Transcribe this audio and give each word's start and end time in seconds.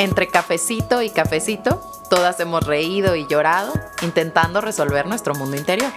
Entre 0.00 0.28
cafecito 0.28 1.02
y 1.02 1.10
cafecito, 1.10 1.78
todas 2.08 2.40
hemos 2.40 2.66
reído 2.66 3.16
y 3.16 3.26
llorado 3.26 3.74
intentando 4.00 4.62
resolver 4.62 5.06
nuestro 5.06 5.34
mundo 5.34 5.58
interior. 5.58 5.92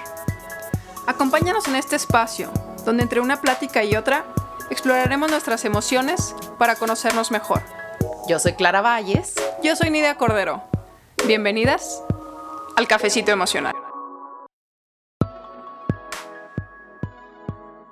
Acompáñanos 1.07 1.69
en 1.69 1.77
este 1.77 1.95
espacio, 1.95 2.51
donde 2.83 3.03
entre 3.03 3.21
una 3.21 3.39
plática 3.39 3.81
y 3.85 3.95
otra 3.95 4.25
exploraremos 4.69 5.31
nuestras 5.31 5.63
emociones 5.63 6.35
para 6.59 6.75
conocernos 6.75 7.31
mejor. 7.31 7.61
Yo 8.27 8.39
soy 8.39 8.55
Clara 8.55 8.81
Valles. 8.81 9.35
Yo 9.63 9.73
soy 9.77 9.89
Nidia 9.89 10.17
Cordero. 10.17 10.61
Bienvenidas 11.25 12.03
al 12.75 12.89
Cafecito 12.89 13.31
Emocional. 13.31 13.73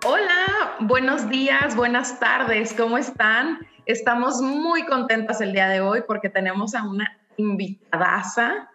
Hola, 0.04 0.76
buenos 0.82 1.30
días, 1.30 1.74
buenas 1.78 2.20
tardes, 2.20 2.74
¿cómo 2.74 2.98
están? 2.98 3.66
Estamos 3.92 4.42
muy 4.42 4.86
contentas 4.86 5.42
el 5.42 5.52
día 5.52 5.68
de 5.68 5.82
hoy 5.82 6.04
porque 6.08 6.30
tenemos 6.30 6.76
a 6.76 6.84
una 6.84 7.20
invitadaza. 7.36 8.70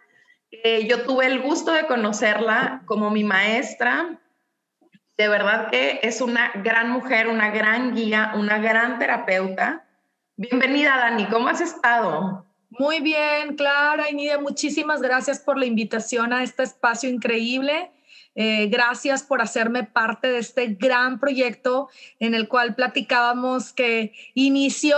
yo 0.87 1.05
tuve 1.05 1.25
el 1.25 1.41
gusto 1.41 1.71
de 1.71 1.87
conocerla 1.87 2.83
como 2.85 3.09
mi 3.09 3.23
maestra. 3.23 4.19
De 5.17 5.27
verdad 5.27 5.71
que 5.71 6.01
es 6.03 6.21
una 6.21 6.51
gran 6.63 6.91
mujer, 6.91 7.29
una 7.29 7.49
gran 7.49 7.95
guía, 7.95 8.33
una 8.35 8.59
gran 8.59 8.99
terapeuta. 8.99 9.87
Bienvenida, 10.35 10.97
Dani. 10.97 11.25
¿Cómo 11.25 11.47
has 11.47 11.61
estado? 11.61 12.45
Muy 12.69 12.99
bien, 12.99 13.55
Clara 13.55 14.11
y 14.11 14.13
Nidia, 14.13 14.37
muchísimas 14.37 15.01
gracias 15.01 15.39
por 15.39 15.57
la 15.57 15.65
invitación 15.65 16.31
a 16.31 16.43
este 16.43 16.61
espacio 16.61 17.09
increíble. 17.09 17.91
Eh, 18.39 18.67
gracias 18.67 19.23
por 19.23 19.41
hacerme 19.41 19.83
parte 19.83 20.27
de 20.27 20.37
este 20.37 20.67
gran 20.67 21.19
proyecto 21.19 21.89
en 22.19 22.35
el 22.35 22.47
cual 22.47 22.75
platicábamos 22.75 23.73
que 23.73 24.13
inició 24.35 24.95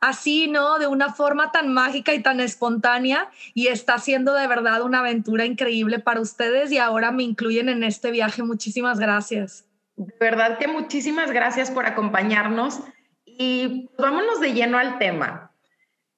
así, 0.00 0.48
¿no? 0.48 0.78
De 0.78 0.86
una 0.86 1.12
forma 1.12 1.52
tan 1.52 1.70
mágica 1.70 2.14
y 2.14 2.22
tan 2.22 2.40
espontánea 2.40 3.28
y 3.52 3.66
está 3.66 3.98
siendo 3.98 4.32
de 4.32 4.46
verdad 4.46 4.80
una 4.80 5.00
aventura 5.00 5.44
increíble 5.44 5.98
para 5.98 6.22
ustedes 6.22 6.72
y 6.72 6.78
ahora 6.78 7.12
me 7.12 7.24
incluyen 7.24 7.68
en 7.68 7.84
este 7.84 8.10
viaje. 8.10 8.42
Muchísimas 8.42 8.98
gracias. 8.98 9.66
De 9.96 10.14
verdad 10.18 10.56
que 10.56 10.66
muchísimas 10.66 11.30
gracias 11.30 11.70
por 11.70 11.84
acompañarnos 11.84 12.80
y 13.26 13.90
vámonos 13.98 14.40
de 14.40 14.54
lleno 14.54 14.78
al 14.78 14.98
tema. 14.98 15.52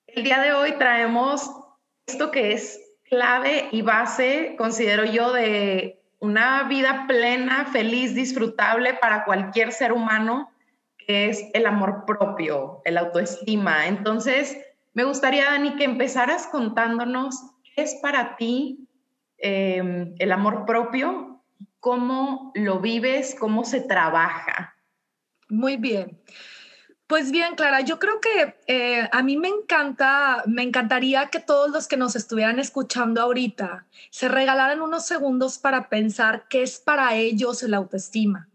El 0.07 0.23
día 0.23 0.39
de 0.41 0.53
hoy 0.53 0.75
traemos 0.79 1.51
esto 2.07 2.31
que 2.31 2.53
es 2.53 2.81
clave 3.09 3.69
y 3.73 3.83
base, 3.83 4.55
considero 4.57 5.05
yo, 5.05 5.33
de 5.33 6.00
una 6.21 6.65
vida 6.65 7.07
plena, 7.09 7.67
feliz, 7.67 8.15
disfrutable 8.15 8.95
para 8.95 9.25
cualquier 9.25 9.73
ser 9.73 9.93
humano, 9.93 10.51
que 10.99 11.31
es 11.31 11.45
el 11.55 11.67
amor 11.67 12.05
propio, 12.07 12.83
el 12.85 12.99
autoestima. 12.99 13.87
Entonces, 13.87 14.57
me 14.93 15.05
gustaría, 15.05 15.47
Dani, 15.47 15.77
que 15.77 15.85
empezaras 15.85 16.47
contándonos 16.47 17.37
qué 17.75 17.83
es 17.83 17.95
para 18.03 18.37
ti 18.37 18.87
em, 19.39 20.15
el 20.19 20.33
amor 20.33 20.67
propio, 20.67 21.43
cómo 21.81 22.53
lo 22.55 22.81
vives, 22.81 23.35
cómo 23.39 23.65
se 23.65 23.81
trabaja. 23.81 24.77
Muy 25.49 25.79
bien. 25.79 26.21
Pues 27.11 27.33
bien, 27.33 27.57
Clara, 27.57 27.81
yo 27.81 27.99
creo 27.99 28.21
que 28.21 28.55
eh, 28.69 29.09
a 29.11 29.25
mí 29.25 29.37
me 29.37 29.49
encanta, 29.49 30.45
me 30.47 30.63
encantaría 30.63 31.27
que 31.27 31.41
todos 31.41 31.69
los 31.73 31.89
que 31.89 31.97
nos 31.97 32.15
estuvieran 32.15 32.61
escuchando 32.61 33.21
ahorita 33.21 33.85
se 34.11 34.29
regalaran 34.29 34.81
unos 34.81 35.07
segundos 35.07 35.59
para 35.59 35.89
pensar 35.89 36.47
qué 36.49 36.63
es 36.63 36.79
para 36.79 37.17
ellos 37.17 37.65
el 37.65 37.75
autoestima. 37.75 38.49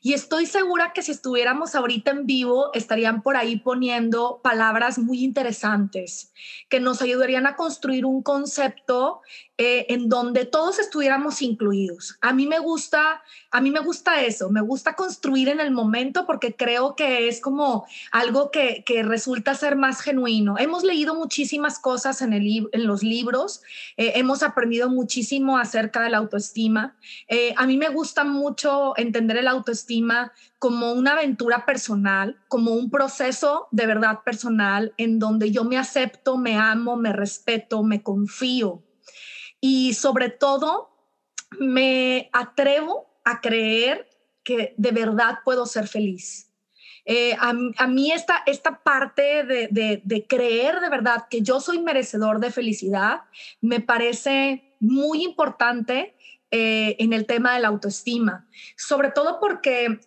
Y 0.00 0.12
estoy 0.12 0.46
segura 0.46 0.92
que 0.92 1.02
si 1.02 1.10
estuviéramos 1.10 1.74
ahorita 1.74 2.12
en 2.12 2.26
vivo, 2.26 2.70
estarían 2.74 3.22
por 3.22 3.36
ahí 3.36 3.58
poniendo 3.58 4.40
palabras 4.40 5.00
muy 5.00 5.24
interesantes 5.24 6.32
que 6.68 6.78
nos 6.78 7.02
ayudarían 7.02 7.48
a 7.48 7.56
construir 7.56 8.06
un 8.06 8.22
concepto 8.22 9.20
eh, 9.62 9.84
en 9.90 10.08
donde 10.08 10.46
todos 10.46 10.78
estuviéramos 10.78 11.42
incluidos. 11.42 12.16
A 12.22 12.32
mí 12.32 12.46
me 12.46 12.58
gusta, 12.60 13.22
a 13.50 13.60
mí 13.60 13.70
me 13.70 13.80
gusta 13.80 14.22
eso, 14.22 14.48
me 14.48 14.62
gusta 14.62 14.94
construir 14.94 15.50
en 15.50 15.60
el 15.60 15.70
momento 15.70 16.24
porque 16.24 16.56
creo 16.56 16.96
que 16.96 17.28
es 17.28 17.42
como 17.42 17.84
algo 18.10 18.50
que, 18.50 18.82
resulta 19.04 19.54
ser 19.54 19.76
más 19.76 20.00
genuino. 20.00 20.56
Hemos 20.58 20.82
leído 20.82 21.14
muchísimas 21.14 21.78
cosas 21.78 22.22
en, 22.22 22.32
el, 22.32 22.70
en 22.72 22.86
los 22.86 23.02
libros, 23.02 23.60
eh, 23.98 24.12
hemos 24.14 24.42
aprendido 24.42 24.88
muchísimo 24.88 25.58
acerca 25.58 26.02
de 26.04 26.08
la 26.08 26.16
autoestima. 26.16 26.96
Eh, 27.28 27.52
a 27.58 27.66
mí 27.66 27.76
me 27.76 27.90
gusta 27.90 28.24
mucho 28.24 28.94
entender 28.96 29.36
el 29.36 29.46
autoestima 29.46 30.32
como 30.58 30.92
una 30.92 31.12
aventura 31.12 31.66
personal, 31.66 32.40
como 32.48 32.72
un 32.72 32.90
proceso 32.90 33.68
de 33.72 33.84
verdad 33.84 34.20
personal 34.24 34.94
en 34.96 35.18
donde 35.18 35.50
yo 35.50 35.64
me 35.64 35.76
acepto, 35.76 36.38
me 36.38 36.56
amo, 36.56 36.96
me 36.96 37.12
respeto, 37.12 37.82
me 37.82 38.02
confío 38.02 38.84
y 39.60 39.94
sobre 39.94 40.30
todo 40.30 40.90
me 41.58 42.30
atrevo 42.32 43.10
a 43.24 43.40
creer 43.40 44.08
que 44.42 44.74
de 44.76 44.90
verdad 44.92 45.40
puedo 45.44 45.66
ser 45.66 45.86
feliz. 45.86 46.50
Eh, 47.04 47.34
a, 47.38 47.86
mí 47.86 48.12
esta, 48.12 48.42
esta 48.46 48.82
parte 48.82 49.44
de, 49.44 50.26
creer 50.28 50.80
de 50.80 50.88
verdad 50.90 51.26
que 51.30 51.40
yo 51.40 51.60
soy 51.60 51.80
merecedor 51.80 52.40
de 52.40 52.50
felicidad 52.50 53.22
me 53.60 53.80
parece 53.80 54.74
muy 54.80 55.24
importante 55.24 56.14
eh, 56.50 56.96
en 56.98 57.12
el 57.12 57.26
tema 57.26 57.54
de 57.54 57.60
la 57.60 57.68
autoestima, 57.68 58.46
sobre 58.76 59.10
todo 59.10 59.40
porque 59.40 60.00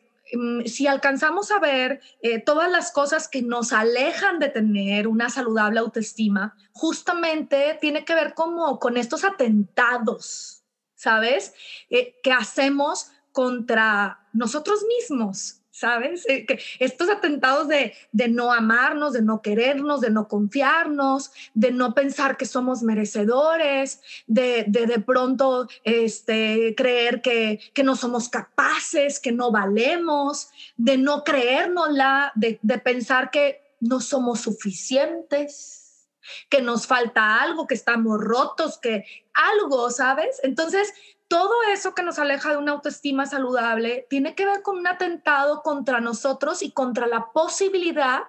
si 0.66 0.88
alcanzamos 0.88 1.52
a 1.52 1.60
ver 1.60 2.02
eh, 2.22 2.40
todas 2.40 2.70
las 2.70 2.92
cosas 2.92 3.28
que 3.28 3.42
nos 3.42 3.74
alejan 3.74 4.40
de 4.40 4.50
tener 4.50 5.08
una 5.08 5.30
saludable 5.30 5.80
autoestima, 5.80 6.56
justamente 6.72 7.78
tiene 7.80 8.06
que 8.06 8.16
ver 8.16 8.34
como 8.34 8.80
con 8.80 8.98
estos 8.98 9.24
atentados, 9.24 10.64
¿sabes? 10.96 11.54
Eh, 11.90 12.20
que 12.24 12.32
hacemos 12.32 13.12
contra 13.32 14.28
nosotros 14.34 14.84
mismos. 15.00 15.63
¿Sabes? 15.74 16.24
Eh, 16.30 16.46
estos 16.78 17.10
atentados 17.10 17.68
de, 17.68 17.94
no 18.30 18.54
amarnos, 18.54 19.12
de 19.12 19.24
no 19.24 19.42
querernos, 19.42 20.02
de 20.02 20.12
no 20.12 20.28
confiarnos, 20.28 21.32
de 21.56 21.72
no 21.72 21.96
pensar 21.96 22.38
que 22.38 22.46
somos 22.46 22.84
merecedores, 22.84 24.00
de 24.28 24.66
de, 24.68 25.00
pronto 25.00 25.68
este, 25.84 26.76
creer 26.78 27.24
que, 27.24 27.60
que 27.74 27.84
no 27.84 27.96
somos 27.96 28.30
capaces, 28.30 29.20
que 29.20 29.32
no 29.32 29.52
valemos, 29.52 30.50
de 30.78 30.98
no 30.98 31.24
creérnosla, 31.24 32.32
de, 32.36 32.60
de 32.62 32.78
pensar 32.78 33.32
que 33.32 33.60
no 33.80 34.00
somos 34.00 34.42
suficientes, 34.42 36.08
que 36.50 36.62
nos 36.62 36.86
falta 36.86 37.42
algo, 37.42 37.66
que 37.66 37.74
estamos 37.74 38.20
rotos, 38.22 38.78
que 38.78 39.06
algo, 39.34 39.90
¿sabes? 39.90 40.40
Entonces, 40.44 40.94
todo 41.34 41.64
eso 41.72 41.96
que 41.96 42.04
nos 42.04 42.20
aleja 42.20 42.52
de 42.52 42.58
una 42.58 42.74
autoestima 42.74 43.26
saludable 43.26 44.06
tiene 44.08 44.36
que 44.36 44.46
ver 44.46 44.62
con 44.62 44.78
un 44.78 44.86
atentado 44.86 45.64
contra 45.64 46.00
nosotros 46.00 46.62
y 46.62 46.72
contra 46.72 47.08
la 47.08 47.32
posibilidad 47.34 48.26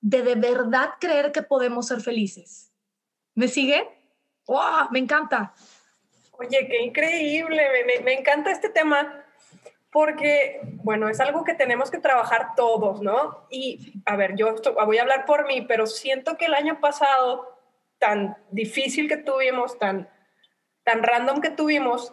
de 0.00 0.22
de 0.22 0.36
verdad 0.36 0.90
creer 1.00 1.32
que 1.32 1.42
podemos 1.42 1.88
ser 1.88 2.02
felices. 2.02 2.72
¿Me 3.34 3.48
sigue? 3.48 3.88
¡Wow! 4.46 4.90
Me 4.92 5.00
encanta. 5.00 5.54
Oye, 6.38 6.68
qué 6.68 6.82
increíble. 6.84 7.60
Me, 8.04 8.12
encanta 8.12 8.52
este 8.52 8.68
tema 8.68 9.24
porque, 9.90 10.60
bueno, 10.84 11.08
es 11.08 11.18
algo 11.18 11.42
que 11.42 11.54
tenemos 11.54 11.90
que 11.90 11.98
trabajar 11.98 12.54
todos, 12.54 13.02
¿no? 13.02 13.48
Y, 13.50 14.00
a 14.06 14.14
ver, 14.14 14.36
yo 14.36 14.54
voy 14.84 14.98
a 14.98 15.02
hablar 15.02 15.26
por 15.26 15.48
mí, 15.48 15.62
pero 15.62 15.88
siento 15.88 16.36
que 16.36 16.44
el 16.44 16.54
año 16.54 16.78
pasado, 16.78 17.58
tan 17.98 18.36
difícil 18.52 19.08
que 19.08 19.16
tuvimos, 19.16 19.80
tan, 19.80 20.08
tan 20.84 21.02
random 21.02 21.40
que 21.40 21.50
tuvimos, 21.50 22.12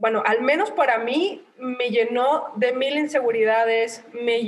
bueno, 0.00 0.22
al 0.24 0.40
menos 0.40 0.70
para 0.70 0.98
mí 0.98 1.46
me 1.58 1.90
llenó 1.90 2.52
de 2.56 2.72
mil 2.72 2.96
inseguridades, 2.96 4.02
me, 4.14 4.42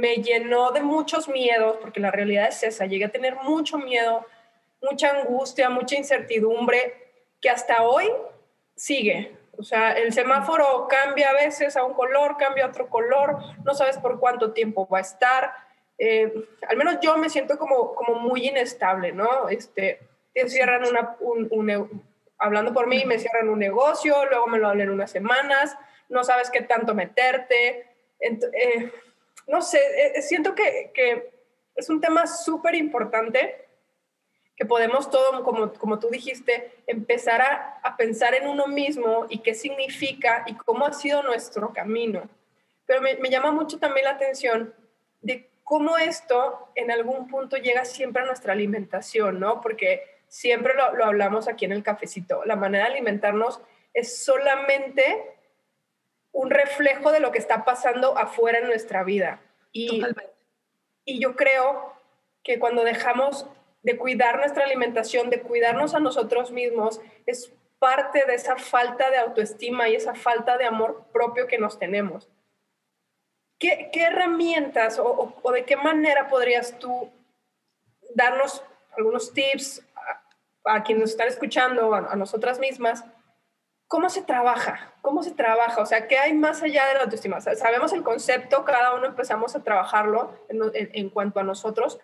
me 0.00 0.16
llenó 0.16 0.72
de 0.72 0.82
muchos 0.82 1.28
miedos, 1.28 1.76
porque 1.80 2.00
la 2.00 2.10
realidad 2.10 2.48
es 2.48 2.64
esa, 2.64 2.86
llegué 2.86 3.04
a 3.04 3.12
tener 3.12 3.36
mucho 3.36 3.78
miedo, 3.78 4.26
mucha 4.82 5.10
angustia, 5.10 5.70
mucha 5.70 5.94
incertidumbre, 5.94 6.92
que 7.40 7.48
hasta 7.48 7.84
hoy 7.84 8.10
sigue. 8.74 9.36
O 9.56 9.62
sea, 9.62 9.92
el 9.92 10.12
semáforo 10.12 10.88
cambia 10.88 11.30
a 11.30 11.34
veces 11.34 11.76
a 11.76 11.84
un 11.84 11.94
color, 11.94 12.36
cambia 12.36 12.64
a 12.64 12.68
otro 12.68 12.88
color, 12.88 13.38
no 13.64 13.74
sabes 13.74 13.98
por 13.98 14.18
cuánto 14.18 14.52
tiempo 14.52 14.88
va 14.88 14.98
a 14.98 15.02
estar. 15.02 15.52
Eh, 15.98 16.32
al 16.68 16.76
menos 16.76 16.98
yo 17.00 17.16
me 17.16 17.30
siento 17.30 17.56
como, 17.58 17.94
como 17.94 18.16
muy 18.18 18.48
inestable, 18.48 19.12
¿no? 19.12 19.48
Este, 19.48 20.00
te 20.34 20.48
cierran 20.48 20.84
una, 20.84 21.16
un, 21.20 21.46
un 21.48 22.02
hablando 22.38 22.72
por 22.72 22.86
mí, 22.86 23.04
me 23.04 23.18
cierran 23.18 23.48
un 23.48 23.58
negocio, 23.58 24.26
luego 24.26 24.46
me 24.46 24.58
lo 24.58 24.68
hablan 24.68 24.90
unas 24.90 25.10
semanas, 25.10 25.76
no 26.08 26.24
sabes 26.24 26.50
qué 26.50 26.62
tanto 26.62 26.94
meterte. 26.94 27.86
Eh, 28.20 28.92
no 29.46 29.62
sé, 29.62 29.80
eh, 30.16 30.22
siento 30.22 30.54
que, 30.54 30.90
que, 30.94 31.34
es 31.74 31.90
un 31.90 32.00
tema 32.00 32.26
súper 32.26 32.74
importante 32.74 33.66
que 34.56 34.64
podemos 34.64 35.10
todo, 35.10 35.44
como, 35.44 35.74
como 35.74 35.98
tú 35.98 36.08
dijiste, 36.08 36.72
empezar 36.86 37.42
a, 37.42 37.80
a, 37.82 37.98
pensar 37.98 38.34
en 38.34 38.48
uno 38.48 38.66
mismo 38.66 39.26
y 39.28 39.40
qué 39.40 39.54
significa 39.54 40.44
y 40.46 40.54
cómo 40.54 40.86
ha 40.86 40.94
sido 40.94 41.22
nuestro 41.22 41.74
camino. 41.74 42.30
Pero 42.86 43.02
me, 43.02 43.16
me 43.16 43.28
llama 43.28 43.50
mucho 43.50 43.78
también 43.78 44.04
la 44.04 44.12
atención 44.12 44.74
de 45.20 45.50
cómo 45.64 45.98
esto 45.98 46.70
en 46.74 46.90
algún 46.90 47.28
punto 47.28 47.58
llega 47.58 47.84
siempre 47.84 48.22
a 48.22 48.24
nuestra 48.26 48.54
alimentación, 48.54 49.38
¿no? 49.38 49.60
Porque 49.60 50.15
siempre 50.28 50.74
lo, 50.74 50.94
lo 50.94 51.04
hablamos 51.04 51.48
aquí 51.48 51.64
en 51.64 51.72
el 51.72 51.82
cafecito, 51.82 52.44
la 52.44 52.56
manera 52.56 52.84
de 52.84 52.92
alimentarnos 52.92 53.60
es 53.94 54.24
solamente 54.24 55.36
un 56.32 56.50
reflejo 56.50 57.12
de 57.12 57.20
lo 57.20 57.32
que 57.32 57.38
está 57.38 57.64
pasando 57.64 58.16
afuera 58.18 58.58
en 58.58 58.66
nuestra 58.66 59.04
vida. 59.04 59.40
Y, 59.72 60.02
y 61.06 61.18
yo 61.18 61.34
creo 61.34 61.94
que 62.42 62.58
cuando 62.58 62.84
dejamos 62.84 63.46
de 63.82 63.96
cuidar 63.96 64.36
nuestra 64.36 64.64
alimentación, 64.64 65.30
de 65.30 65.40
cuidarnos 65.40 65.94
a 65.94 66.00
nosotros 66.00 66.50
mismos, 66.50 67.00
es 67.24 67.52
parte 67.78 68.26
de 68.26 68.34
esa 68.34 68.56
falta 68.56 69.10
de 69.10 69.16
autoestima 69.16 69.88
y 69.88 69.94
esa 69.94 70.14
falta 70.14 70.58
de 70.58 70.66
amor 70.66 71.06
propio 71.12 71.46
que 71.46 71.56
nos 71.56 71.78
tenemos. 71.78 72.28
¿Qué, 73.58 73.90
herramientas 73.94 74.98
o, 74.98 75.52
de 75.52 75.64
qué 75.64 75.76
manera 75.76 76.28
podrías 76.28 76.78
tú 76.78 77.10
darnos 78.14 78.62
algunos 78.96 79.32
tips 79.32 79.82
a, 80.66 80.82
quienes 80.82 81.02
nos 81.02 81.10
están 81.10 81.28
escuchando, 81.28 81.94
a, 81.94 82.12
a, 82.12 82.16
nosotras 82.16 82.58
mismas? 82.58 83.04
¿Cómo 83.88 84.10
se 84.10 84.22
trabaja? 84.22 84.94
¿Cómo 85.00 85.22
se 85.22 85.30
trabaja? 85.30 85.80
O 85.80 85.86
sea, 85.86 86.08
¿qué 86.08 86.18
hay 86.18 86.32
más 86.34 86.62
allá 86.62 86.86
de 86.88 86.94
la 86.94 87.02
autoestima? 87.02 87.40
Sabemos 87.40 87.92
el 87.92 88.02
concepto, 88.02 88.64
cada 88.64 88.94
uno 88.94 89.06
empezamos 89.06 89.54
a 89.54 89.62
trabajarlo 89.62 90.34
en, 90.48 91.10
cuanto 91.10 91.38
a 91.38 91.44
nosotros, 91.44 92.00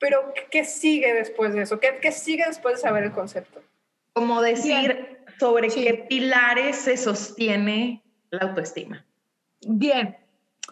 pero 0.00 0.34
¿qué 0.50 0.64
sigue 0.64 1.14
después 1.14 1.54
de 1.54 1.62
eso? 1.62 1.78
¿Qué, 1.78 1.98
¿Qué, 2.02 2.10
sigue 2.10 2.44
después 2.44 2.74
de 2.74 2.80
saber 2.80 3.04
el 3.04 3.12
concepto? 3.12 3.62
Como 4.12 4.42
decir 4.42 5.24
sobre 5.38 5.68
qué 5.68 6.06
pilares 6.08 6.76
se 6.76 6.96
sostiene 6.96 8.02
la 8.30 8.48
autoestima. 8.48 9.06
Bien. 9.60 10.16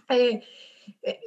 Eh, 0.08 0.43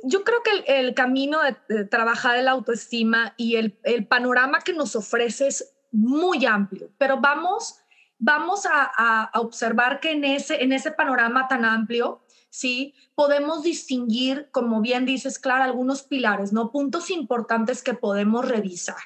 yo 0.04 0.24
creo 0.24 0.40
que 0.44 0.80
el, 0.80 0.94
camino 0.94 1.40
de, 1.68 1.86
trabajar 1.86 2.42
la 2.44 2.52
autoestima 2.52 3.34
y 3.38 3.56
el, 3.56 3.80
el, 3.84 4.06
panorama 4.06 4.62
que 4.62 4.74
nos 4.74 4.96
ofrece 4.96 5.48
es 5.48 5.76
muy 5.92 6.46
amplio, 6.46 6.92
pero 6.98 7.20
vamos, 7.20 7.80
vamos 8.20 8.66
a, 8.66 8.92
a, 8.96 9.40
observar 9.40 10.00
que 10.00 10.12
en 10.12 10.26
ese, 10.26 10.64
en 10.64 10.74
ese 10.74 10.92
panorama 10.92 11.48
tan 11.48 11.66
amplio, 11.66 12.24
sí, 12.50 12.94
podemos 13.16 13.64
distinguir, 13.64 14.50
como 14.52 14.82
bien 14.82 15.06
dices, 15.06 15.40
Clara, 15.40 15.66
algunos 15.66 16.04
pilares, 16.04 16.54
¿no? 16.54 16.72
Puntos 16.72 17.10
importantes 17.10 17.82
que 17.82 17.94
podemos 17.94 18.48
revisar 18.48 19.04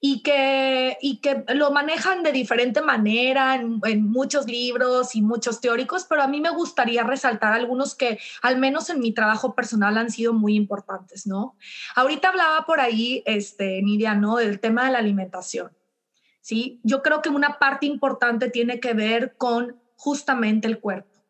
y 0.00 0.22
que, 0.22 0.98
y 1.00 1.18
que 1.18 1.44
lo 1.54 1.70
manejan 1.70 2.22
de 2.22 2.32
diferente 2.32 2.82
manera 2.82 3.54
en, 3.54 3.80
muchos 4.02 4.46
libros 4.46 5.14
y 5.14 5.22
muchos 5.22 5.60
teóricos, 5.60 6.04
pero 6.04 6.22
a 6.22 6.28
mí 6.28 6.40
me 6.40 6.50
gustaría 6.50 7.02
resaltar 7.02 7.54
algunos 7.54 7.94
que 7.94 8.18
al 8.42 8.58
menos 8.58 8.90
en 8.90 9.00
mi 9.00 9.12
trabajo 9.12 9.54
personal 9.54 9.96
han 9.96 10.10
sido 10.10 10.32
muy 10.32 10.54
importantes, 10.54 11.26
¿no? 11.26 11.56
Ahorita 11.94 12.28
hablaba 12.28 12.66
por 12.66 12.80
ahí, 12.80 13.22
este, 13.26 13.80
Nidia, 13.82 14.14
¿no? 14.14 14.36
Del 14.36 14.60
tema 14.60 14.84
de 14.84 14.92
la 14.92 14.98
alimentación, 14.98 15.72
¿sí? 16.40 16.80
Yo 16.82 17.02
creo 17.02 17.22
que 17.22 17.30
una 17.30 17.58
parte 17.58 17.86
importante 17.86 18.50
tiene 18.50 18.80
que 18.80 18.92
ver 18.92 19.36
con 19.36 19.80
justamente 19.96 20.68
el 20.68 20.78
cuerpo, 20.78 21.24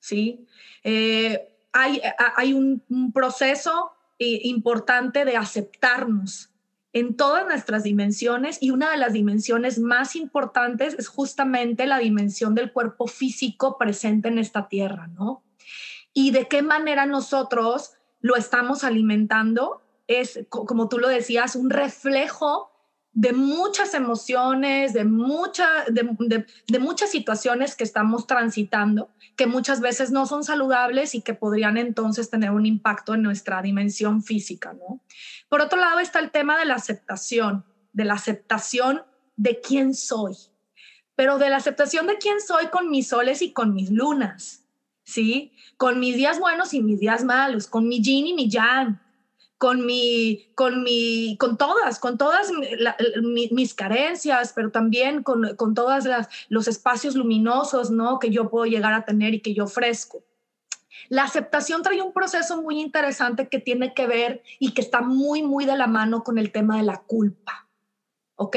¿sí? 0.00 0.46
Eh, 0.84 1.48
hay, 1.72 2.02
hay 2.36 2.52
un, 2.52 3.12
proceso 3.14 3.92
eh, 4.18 4.40
importante 4.44 5.24
de 5.24 5.36
aceptarnos, 5.36 6.51
en 6.92 7.16
todas 7.16 7.46
nuestras 7.46 7.84
dimensiones 7.84 8.58
y 8.60 8.70
una 8.70 8.90
de 8.90 8.98
las 8.98 9.12
dimensiones 9.12 9.78
más 9.78 10.14
importantes 10.14 10.94
es 10.98 11.08
justamente 11.08 11.86
la 11.86 11.98
dimensión 11.98 12.54
del 12.54 12.72
cuerpo 12.72 13.06
físico 13.06 13.78
presente 13.78 14.28
en 14.28 14.38
esta 14.38 14.68
tierra, 14.68 15.06
¿no? 15.06 15.42
Y 16.12 16.32
de 16.32 16.48
qué 16.48 16.62
manera 16.62 17.06
nosotros 17.06 17.92
lo 18.20 18.36
estamos 18.36 18.84
alimentando 18.84 19.82
es, 20.06 20.44
como 20.48 20.88
tú 20.88 20.98
lo 20.98 21.08
decías, 21.08 21.56
un 21.56 21.70
reflejo 21.70 22.71
de 23.14 23.32
muchas 23.34 23.92
emociones, 23.92 24.94
de, 24.94 25.04
mucha, 25.04 25.68
de, 25.88 26.78
muchas 26.78 27.10
situaciones 27.10 27.76
que 27.76 27.84
estamos 27.84 28.26
transitando, 28.26 29.10
que 29.36 29.46
muchas 29.46 29.80
veces 29.80 30.10
no 30.10 30.26
son 30.26 30.44
saludables 30.44 31.14
y 31.14 31.20
que 31.20 31.34
podrían 31.34 31.76
entonces 31.76 32.30
tener 32.30 32.50
un 32.50 32.64
impacto 32.64 33.14
en 33.14 33.22
nuestra 33.22 33.60
dimensión 33.60 34.22
física. 34.22 34.72
¿no? 34.72 35.00
Por 35.48 35.60
otro 35.60 35.78
lado 35.78 35.98
está 35.98 36.20
el 36.20 36.30
tema 36.30 36.58
de 36.58 36.64
la 36.64 36.74
aceptación, 36.74 37.64
de 37.92 38.06
la 38.06 38.14
aceptación 38.14 39.02
de 39.36 39.60
quién 39.60 39.94
soy, 39.94 40.34
pero 41.14 41.36
de 41.36 41.50
la 41.50 41.56
aceptación 41.56 42.06
de 42.06 42.16
quién 42.16 42.40
soy 42.40 42.68
con 42.68 42.90
mis 42.90 43.08
soles 43.08 43.42
y 43.42 43.52
con 43.52 43.74
mis 43.74 43.90
lunas, 43.90 44.64
¿sí? 45.04 45.52
Con 45.76 46.00
mis 46.00 46.16
días 46.16 46.38
buenos 46.38 46.72
y 46.72 46.82
mis 46.82 47.00
días 47.00 47.24
malos, 47.24 47.66
con 47.66 47.86
mi 47.86 48.02
yin 48.02 48.28
y 48.28 48.34
mi 48.34 48.48
yang, 48.48 48.98
con 49.62 49.86
mi, 49.86 50.48
con 50.56 50.82
mi, 50.82 51.36
con 51.38 51.56
todas, 51.56 52.00
con 52.00 52.18
todas 52.18 52.50
mis 53.22 53.74
carencias, 53.74 54.52
pero 54.56 54.72
también 54.72 55.22
con, 55.22 55.54
con 55.54 55.72
todos 55.72 56.02
los 56.48 56.66
espacios 56.66 57.14
luminosos, 57.14 57.92
¿no? 57.92 58.18
Que 58.18 58.30
yo 58.30 58.50
puedo 58.50 58.66
llegar 58.66 58.92
a 58.92 59.04
tener 59.04 59.34
y 59.34 59.40
que 59.40 59.54
yo 59.54 59.62
ofrezco. 59.62 60.24
La 61.08 61.22
aceptación 61.22 61.84
trae 61.84 62.02
un 62.02 62.12
proceso 62.12 62.60
muy 62.60 62.80
interesante 62.80 63.46
que 63.46 63.60
tiene 63.60 63.94
que 63.94 64.08
ver 64.08 64.42
y 64.58 64.72
que 64.74 64.80
está 64.80 65.00
muy, 65.00 65.44
muy 65.44 65.64
de 65.64 65.76
la 65.76 65.86
mano 65.86 66.24
con 66.24 66.38
el 66.38 66.50
tema 66.50 66.78
de 66.78 66.82
la 66.82 66.96
culpa, 66.96 67.68
¿ok? 68.34 68.56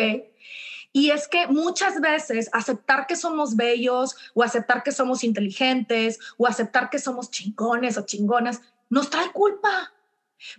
Y 0.91 1.11
es 1.11 1.27
que 1.27 1.45
muchas 1.45 2.01
veces 2.01 2.49
aceptar 2.51 3.05
que 3.05 3.15
somos 3.15 3.55
bellos 3.55 4.15
o 4.33 4.41
aceptar 4.41 4.81
que 4.81 4.91
somos 4.91 5.23
inteligentes 5.23 6.17
o 6.37 6.47
aceptar 6.47 6.89
que 6.89 6.97
somos 6.97 7.29
chingones 7.29 7.95
o 7.99 8.07
chingonas 8.07 8.61
nos 8.89 9.11
trae 9.11 9.31
culpa 9.31 9.91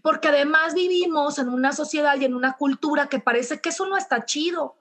porque 0.02 0.28
además 0.28 0.74
vivimos 0.74 1.38
en 1.38 1.48
una 1.48 1.72
sociedad 1.72 2.16
y 2.18 2.24
en 2.24 2.34
una 2.34 2.54
cultura 2.54 3.08
que 3.08 3.18
parece 3.18 3.60
que 3.60 3.70
eso 3.70 3.86
no 3.86 3.96
está 3.96 4.24
chido. 4.24 4.76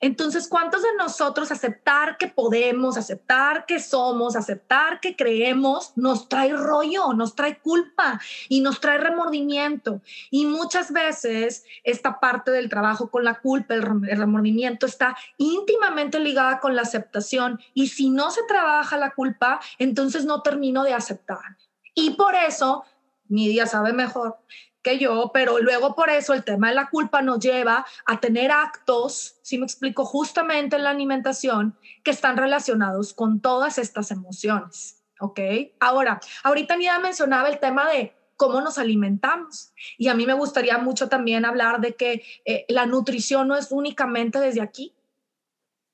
Entonces, 0.00 0.48
¿cuántos 0.48 0.82
de 0.82 0.94
nosotros 0.98 1.50
aceptar 1.50 2.18
que 2.18 2.26
podemos, 2.26 2.96
aceptar 2.96 3.66
que 3.66 3.80
somos, 3.80 4.36
aceptar 4.36 5.00
que 5.00 5.16
creemos, 5.16 5.92
nos 5.96 6.28
trae 6.28 6.52
rollo, 6.52 7.12
nos 7.14 7.34
trae 7.34 7.58
culpa 7.58 8.20
y 8.48 8.60
nos 8.60 8.80
trae 8.80 8.98
remordimiento? 8.98 10.02
Y 10.30 10.46
muchas 10.46 10.92
veces 10.92 11.64
esta 11.84 12.20
parte 12.20 12.50
del 12.50 12.68
trabajo 12.68 13.10
con 13.10 13.24
la 13.24 13.40
culpa, 13.40 13.74
el 13.74 13.82
remordimiento 13.82 14.86
está 14.86 15.16
íntimamente 15.38 16.20
ligada 16.20 16.60
con 16.60 16.76
la 16.76 16.82
aceptación 16.82 17.60
y 17.74 17.88
si 17.88 18.10
no 18.10 18.30
se 18.30 18.42
trabaja 18.44 18.98
la 18.98 19.12
culpa, 19.12 19.60
entonces 19.78 20.24
no 20.24 20.42
termino 20.42 20.84
de 20.84 20.94
aceptar. 20.94 21.56
Y 21.94 22.10
por 22.10 22.34
eso 22.34 22.84
Nidia 23.32 23.66
sabe 23.66 23.92
mejor 23.92 24.38
que 24.82 24.98
yo, 24.98 25.30
pero 25.32 25.58
luego 25.60 25.94
por 25.94 26.10
eso 26.10 26.34
el 26.34 26.44
tema 26.44 26.68
de 26.68 26.74
la 26.74 26.90
culpa 26.90 27.22
nos 27.22 27.38
lleva 27.38 27.86
a 28.04 28.20
tener 28.20 28.50
actos, 28.50 29.36
si 29.42 29.58
me 29.58 29.64
explico, 29.64 30.04
justamente 30.04 30.76
en 30.76 30.84
la 30.84 30.90
alimentación 30.90 31.78
que 32.02 32.10
están 32.10 32.36
relacionados 32.36 33.14
con 33.14 33.40
todas 33.40 33.78
estas 33.78 34.10
emociones, 34.10 35.02
¿ok? 35.20 35.40
Ahora, 35.78 36.20
ahorita 36.42 36.76
Nidia 36.76 36.98
mencionaba 36.98 37.48
el 37.48 37.60
tema 37.60 37.88
de 37.90 38.14
cómo 38.36 38.60
nos 38.60 38.78
alimentamos 38.78 39.72
y 39.96 40.08
a 40.08 40.14
mí 40.14 40.26
me 40.26 40.32
gustaría 40.32 40.76
mucho 40.78 41.08
también 41.08 41.44
hablar 41.44 41.80
de 41.80 41.94
que 41.94 42.24
eh, 42.44 42.64
la 42.68 42.86
nutrición 42.86 43.46
no 43.46 43.56
es 43.56 43.70
únicamente 43.70 44.40
desde 44.40 44.60
aquí, 44.60 44.96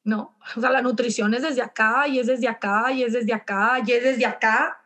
¿no? 0.02 0.38
O 0.56 0.60
sea, 0.62 0.70
la 0.70 0.80
nutrición 0.80 1.34
es 1.34 1.42
desde 1.42 1.60
acá 1.60 2.08
y 2.08 2.18
es 2.18 2.26
desde 2.26 2.48
acá 2.48 2.90
y 2.90 3.02
es 3.02 3.12
desde 3.12 3.34
acá 3.34 3.82
y 3.84 3.92
es 3.92 4.02
desde 4.02 4.24
acá 4.24 4.80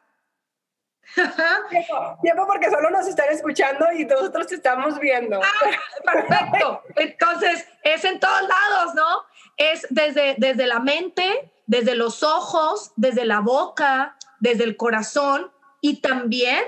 Tiempo, 2.23 2.47
porque 2.47 2.71
solo 2.71 2.90
nos 2.90 3.06
están 3.06 3.28
escuchando 3.30 3.87
y 3.92 4.04
nosotros 4.04 4.47
te 4.47 4.54
estamos 4.54 4.99
viendo. 4.99 5.40
Ah, 5.42 6.12
perfecto. 6.12 6.82
Entonces, 6.97 7.66
es 7.82 8.04
en 8.04 8.21
todos 8.21 8.42
lados, 8.42 8.94
¿no? 8.94 9.25
Es 9.56 9.87
desde, 9.90 10.37
desde 10.38 10.66
la 10.66 10.80
mente, 10.80 11.52
desde 11.66 11.94
los 11.94 12.23
ojos, 12.23 12.92
desde 12.97 13.25
la 13.25 13.40
boca, 13.40 14.16
desde 14.40 14.64
el 14.64 14.76
corazón 14.76 15.50
y 15.80 16.00
también 16.00 16.64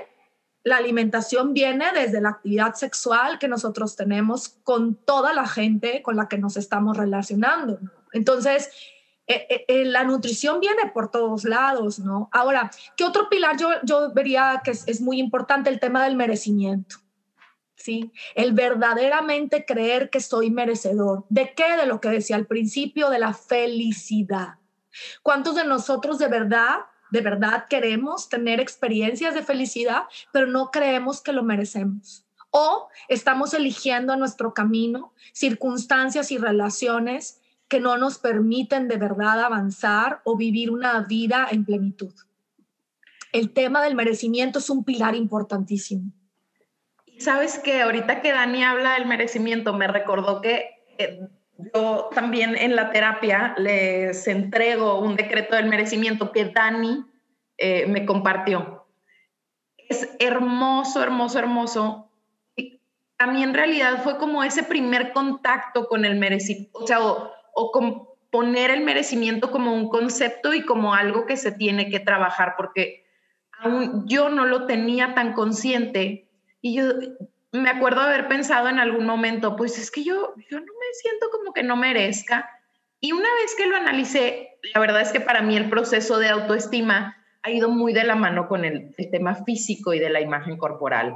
la 0.63 0.77
alimentación 0.77 1.53
viene 1.53 1.91
desde 1.93 2.21
la 2.21 2.29
actividad 2.29 2.73
sexual 2.73 3.37
que 3.37 3.47
nosotros 3.47 3.95
tenemos 3.95 4.49
con 4.63 4.95
toda 4.95 5.31
la 5.33 5.47
gente 5.47 6.01
con 6.01 6.15
la 6.15 6.27
que 6.27 6.39
nos 6.39 6.57
estamos 6.57 6.97
relacionando. 6.97 7.79
Entonces, 8.13 8.71
eh, 9.27 9.47
eh, 9.49 9.65
eh, 9.67 9.85
la 9.85 10.03
nutrición 10.03 10.59
viene 10.59 10.91
por 10.93 11.09
todos 11.09 11.45
lados, 11.45 11.99
¿no? 11.99 12.29
Ahora, 12.31 12.69
¿qué 12.95 13.03
otro 13.03 13.27
pilar 13.27 13.57
yo, 13.57 13.69
yo 13.83 14.13
vería 14.13 14.61
que 14.63 14.71
es, 14.71 14.87
es 14.87 15.01
muy 15.01 15.19
importante? 15.19 15.69
El 15.69 15.79
tema 15.79 16.03
del 16.03 16.15
merecimiento. 16.15 16.97
¿sí? 17.75 18.11
El 18.35 18.53
verdaderamente 18.53 19.65
creer 19.65 20.09
que 20.09 20.19
soy 20.19 20.49
merecedor. 20.49 21.25
¿De 21.29 21.53
qué? 21.53 21.75
De 21.77 21.85
lo 21.85 22.01
que 22.01 22.09
decía 22.09 22.35
al 22.35 22.47
principio, 22.47 23.09
de 23.09 23.19
la 23.19 23.33
felicidad. 23.33 24.55
¿Cuántos 25.21 25.55
de 25.55 25.65
nosotros 25.65 26.17
de 26.17 26.27
verdad, 26.27 26.85
de 27.11 27.21
verdad 27.21 27.65
queremos 27.69 28.29
tener 28.29 28.59
experiencias 28.59 29.33
de 29.33 29.43
felicidad, 29.43 30.03
pero 30.31 30.47
no 30.47 30.71
creemos 30.71 31.21
que 31.21 31.33
lo 31.33 31.43
merecemos? 31.43 32.25
O 32.49 32.87
estamos 33.09 33.53
eligiendo 33.53 34.15
nuestro 34.15 34.53
camino 34.53 35.13
circunstancias 35.33 36.31
y 36.31 36.37
relaciones 36.37 37.41
que 37.67 37.79
no 37.79 37.97
nos 37.97 38.19
permiten 38.19 38.87
de 38.87 38.97
verdad 38.97 39.43
avanzar 39.43 40.21
o 40.23 40.37
vivir 40.37 40.71
una 40.71 41.01
vida 41.01 41.47
en 41.49 41.65
plenitud. 41.65 42.13
El 43.31 43.53
tema 43.53 43.81
del 43.81 43.95
merecimiento 43.95 44.59
es 44.59 44.69
un 44.69 44.83
pilar 44.83 45.15
importantísimo. 45.15 46.11
sabes 47.17 47.59
que 47.59 47.81
ahorita 47.81 48.21
que 48.21 48.31
Dani 48.31 48.63
habla 48.63 48.93
del 48.93 49.07
merecimiento, 49.07 49.73
me 49.73 49.87
recordó 49.87 50.41
que 50.41 50.69
eh, 50.97 51.27
yo 51.73 52.09
también 52.13 52.55
en 52.55 52.75
la 52.75 52.91
terapia 52.91 53.55
les 53.57 54.27
entrego 54.27 54.99
un 54.99 55.15
decreto 55.15 55.55
del 55.55 55.67
merecimiento 55.67 56.31
que 56.31 56.45
Dani 56.45 57.05
eh, 57.57 57.85
me 57.87 58.05
compartió. 58.05 58.85
Es 59.89 60.09
hermoso, 60.19 61.01
hermoso, 61.01 61.39
hermoso. 61.39 62.11
a 63.17 63.27
mí 63.27 63.43
en 63.43 63.53
realidad 63.53 64.03
fue 64.03 64.17
como 64.17 64.43
ese 64.43 64.63
primer 64.63 65.13
contacto 65.13 65.87
con 65.87 66.03
el 66.03 66.15
merecimiento, 66.17 66.79
o 66.79 66.87
sea, 66.87 66.99
o 67.55 67.71
con 67.71 68.03
poner 68.29 68.69
el 68.69 68.81
merecimiento 68.81 69.49
como 69.49 69.73
un 69.73 69.89
concepto 69.89 70.53
y 70.53 70.65
como 70.65 70.93
algo 70.93 71.25
que 71.25 71.37
se 71.37 71.53
tiene 71.53 71.89
que 71.89 72.01
trabajar, 72.01 72.55
porque 72.57 73.05
aún 73.57 74.03
yo 74.07 74.29
no 74.29 74.45
lo 74.45 74.67
tenía 74.67 75.15
tan 75.15 75.33
consciente 75.33 76.27
y 76.61 76.75
yo 76.75 76.83
me 77.53 77.69
acuerdo 77.69 78.01
haber 78.01 78.27
pensado 78.27 78.67
en 78.67 78.77
algún 78.77 79.05
momento, 79.05 79.55
pues 79.55 79.79
es 79.79 79.89
que 79.89 80.03
yo, 80.03 80.33
yo 80.51 80.59
no 80.59 80.65
me 80.65 80.93
siento 81.01 81.29
como 81.31 81.53
que 81.53 81.63
no 81.63 81.77
merezca. 81.77 82.49
Y 82.99 83.13
una 83.13 83.33
vez 83.41 83.55
que 83.55 83.67
lo 83.67 83.77
analicé, 83.77 84.57
la 84.73 84.81
verdad 84.81 85.01
es 85.01 85.13
que 85.13 85.21
para 85.21 85.41
mí 85.41 85.55
el 85.55 85.69
proceso 85.69 86.19
de 86.19 86.27
autoestima 86.27 87.15
ha 87.41 87.51
ido 87.51 87.69
muy 87.69 87.93
de 87.93 88.03
la 88.03 88.15
mano 88.15 88.49
con 88.49 88.65
el, 88.65 88.93
el 88.97 89.11
tema 89.11 89.35
físico 89.45 89.93
y 89.93 89.99
de 89.99 90.09
la 90.09 90.19
imagen 90.19 90.57
corporal. 90.57 91.15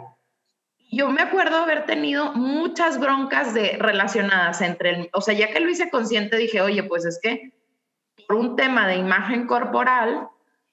Yo 0.92 1.10
me 1.10 1.22
acuerdo 1.22 1.58
haber 1.58 1.86
tenido 1.86 2.34
muchas 2.34 3.00
broncas 3.00 3.54
de, 3.54 3.78
relacionadas 3.78 4.62
entre, 4.62 4.90
el, 4.90 5.10
o 5.14 5.22
sea, 5.22 5.36
ya 5.36 5.52
que 5.52 5.60
lo 5.60 5.70
hice 5.70 5.92
consciente, 5.92 6.36
dije, 6.38 6.62
oye, 6.62 6.84
pues 6.84 7.06
es 7.06 7.20
que 7.22 7.54
por 8.28 8.38
un 8.38 8.56
tema 8.56 8.88
de 8.88 8.96
imagen 8.96 9.46
corporal, 9.46 10.28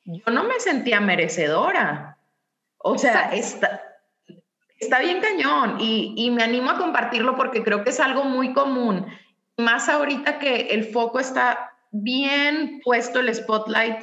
yo 0.05 0.33
no 0.33 0.45
me 0.45 0.59
sentía 0.59 1.01
merecedora. 1.01 2.19
O 2.79 2.97
sea, 2.97 3.35
está, 3.35 3.83
está 4.79 5.01
bien 5.01 5.21
cañón 5.21 5.77
y, 5.81 6.15
y, 6.17 6.31
me 6.31 6.43
animo 6.43 6.71
a 6.71 6.79
compartirlo 6.79 7.37
porque 7.37 7.63
creo 7.63 7.85
que 7.85 7.91
es 7.91 8.01
algo 8.01 8.25
muy 8.25 8.55
común. 8.55 9.07
Más 9.59 9.89
ahorita 9.89 10.39
que 10.39 10.69
el 10.69 10.85
foco 10.85 11.21
está 11.21 11.73
bien 11.91 12.81
puesto, 12.85 13.21
el 13.21 13.35
spotlight 13.35 13.97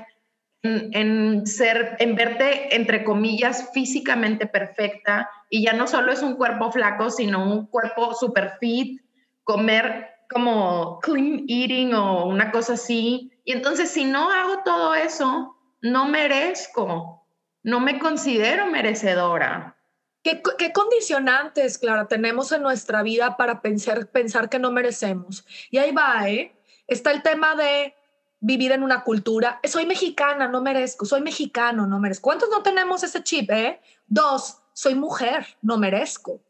en, 0.63 1.45
ser, 1.45 1.97
en 1.99 2.15
verte, 2.15 2.73
entre 2.75 3.03
comillas, 3.03 3.69
físicamente 3.73 4.47
perfecta 4.47 5.29
y 5.49 5.63
ya 5.63 5.73
no 5.73 5.87
solo 5.87 6.11
es 6.11 6.21
un 6.21 6.35
cuerpo 6.35 6.71
flaco, 6.71 7.09
sino 7.09 7.43
un 7.43 7.67
cuerpo 7.67 8.13
super 8.13 8.53
fit, 8.59 9.01
comer 9.43 10.09
como 10.29 10.99
clean 11.01 11.43
eating 11.47 11.93
o 11.93 12.25
una 12.27 12.51
cosa 12.51 12.73
así. 12.73 13.31
Y 13.43 13.51
entonces 13.51 13.91
si 13.91 14.05
no 14.05 14.31
hago 14.31 14.63
todo 14.63 14.95
eso, 14.95 15.57
no 15.81 16.07
merezco, 16.07 17.27
no 17.61 17.81
me 17.81 17.99
considero 17.99 18.67
merecedora. 18.67 19.77
¿Qué, 20.23 20.41
¿Qué, 20.57 20.71
condicionantes, 20.71 21.77
Clara, 21.77 22.07
tenemos 22.07 22.53
en 22.53 22.61
nuestra 22.61 23.03
vida 23.03 23.35
para 23.35 23.61
pensar, 23.61 24.07
pensar 24.09 24.49
que 24.49 24.59
no 24.59 24.71
merecemos? 24.71 25.45
Y 25.69 25.79
ahí 25.79 25.91
va, 25.91 26.29
¿eh? 26.29 26.55
Está 26.87 27.11
el 27.11 27.21
tema 27.21 27.55
de 27.55 27.93
vivir 28.43 28.73
en 28.73 28.83
una 28.83 29.03
cultura, 29.03 29.61
soy 29.63 29.85
mexicana, 29.85 30.49
no 30.49 30.61
merezco, 30.61 31.05
soy 31.05 31.21
mexicano, 31.21 31.87
no 31.87 31.97
merezco. 31.97 32.23
¿Cuántos 32.23 32.49
no 32.49 32.61
tenemos 32.61 33.01
ese 33.01 33.23
chip, 33.23 33.49
eh? 33.49 33.79
Dos, 34.05 34.57
soy 34.73 34.95
mujer, 34.95 35.47
no 35.61 35.77
merezco. 35.77 36.41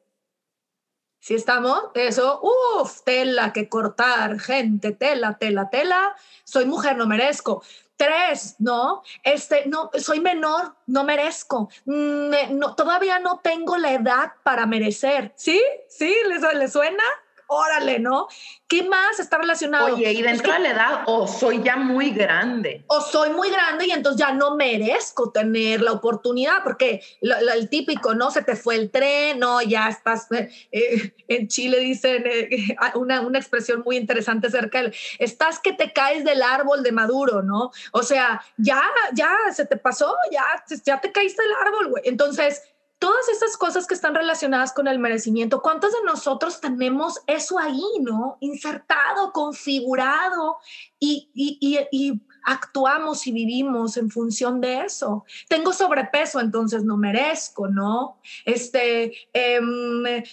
Si 1.19 1.35
estamos, 1.35 1.79
eso, 1.93 2.41
uff, 2.41 3.03
tela 3.03 3.53
que 3.53 3.69
cortar, 3.69 4.39
gente, 4.39 4.91
tela, 4.91 5.37
tela, 5.37 5.69
tela, 5.69 6.15
soy 6.43 6.65
mujer, 6.65 6.97
no 6.97 7.05
merezco. 7.05 7.63
Tres, 7.95 8.55
¿no? 8.57 9.03
Este, 9.23 9.67
no, 9.67 9.91
soy 9.93 10.19
menor, 10.19 10.75
no 10.87 11.03
merezco. 11.03 11.69
no, 11.85 12.75
todavía 12.75 13.19
no 13.19 13.39
tengo 13.39 13.77
la 13.77 13.93
edad 13.93 14.33
para 14.41 14.65
merecer. 14.65 15.31
¿Sí? 15.35 15.61
¿Sí? 15.87 16.13
¿Les, 16.27 16.41
¿les 16.55 16.73
suena? 16.73 17.03
Órale, 17.53 17.99
¿no? 17.99 18.27
¿Qué 18.67 18.83
más 18.83 19.19
está 19.19 19.37
relacionado? 19.37 19.93
Oye, 19.93 20.11
y 20.11 20.21
dentro 20.21 20.51
de 20.53 20.59
la 20.59 20.69
edad, 20.71 21.03
o 21.05 21.27
soy 21.27 21.61
ya 21.63 21.75
muy 21.75 22.11
grande. 22.11 22.83
O 22.87 23.01
soy 23.01 23.29
muy 23.29 23.49
grande 23.49 23.85
y 23.85 23.91
entonces 23.91 24.19
ya 24.19 24.33
no 24.33 24.55
merezco 24.55 25.31
tener 25.31 25.81
la 25.81 25.91
oportunidad, 25.91 26.63
porque 26.63 27.01
el 27.21 27.69
típico, 27.69 28.15
¿no? 28.15 28.31
Se 28.31 28.41
te 28.41 28.55
fue 28.55 28.75
el 28.75 28.89
tren, 28.89 29.39
no, 29.39 29.61
ya 29.61 29.89
estás, 29.89 30.31
eh, 30.31 30.49
eh, 30.71 31.13
en 31.27 31.47
Chile 31.47 31.79
dicen 31.79 32.23
eh, 32.25 32.75
una, 32.95 33.21
una, 33.21 33.39
expresión 33.39 33.83
muy 33.85 33.97
interesante 33.97 34.47
acerca 34.47 34.81
de, 34.81 34.95
estás 35.19 35.59
que 35.59 35.73
te 35.73 35.93
caes 35.93 36.23
del 36.23 36.41
árbol 36.41 36.83
de 36.83 36.91
Maduro, 36.91 37.43
¿no? 37.43 37.71
O 37.91 38.03
sea, 38.03 38.41
ya, 38.57 38.81
ya 39.13 39.31
se 39.53 39.65
te 39.65 39.77
pasó, 39.77 40.15
ya, 40.31 40.43
ya 40.83 40.99
te 40.99 41.11
caíste 41.11 41.43
del 41.43 41.53
árbol, 41.65 41.89
güey. 41.89 42.03
Entonces, 42.05 42.61
todas 43.03 43.27
esas 43.27 43.57
cosas 43.57 43.85
que 43.85 43.95
están 43.95 44.15
relacionadas 44.15 44.71
con 44.71 44.87
el 44.87 44.97
merecimiento, 44.97 45.61
¿cuántos 45.61 45.91
de 45.91 45.97
nosotros 46.05 46.61
tenemos 46.61 47.21
eso 47.27 47.59
ahí, 47.59 47.83
no? 47.99 48.37
Insertado, 48.39 49.33
configurado 49.33 50.55
y, 50.97 51.29
actuamos 52.45 53.27
y 53.27 53.33
vivimos 53.33 53.97
en 53.97 54.09
función 54.09 54.61
de 54.61 54.85
eso. 54.85 55.25
Tengo 55.49 55.73
sobrepeso, 55.73 56.39
entonces 56.39 56.85
no 56.85 56.95
merezco, 56.95 57.67
¿no? 57.67 58.21
Este, 58.45 59.13
eh, 59.33 59.59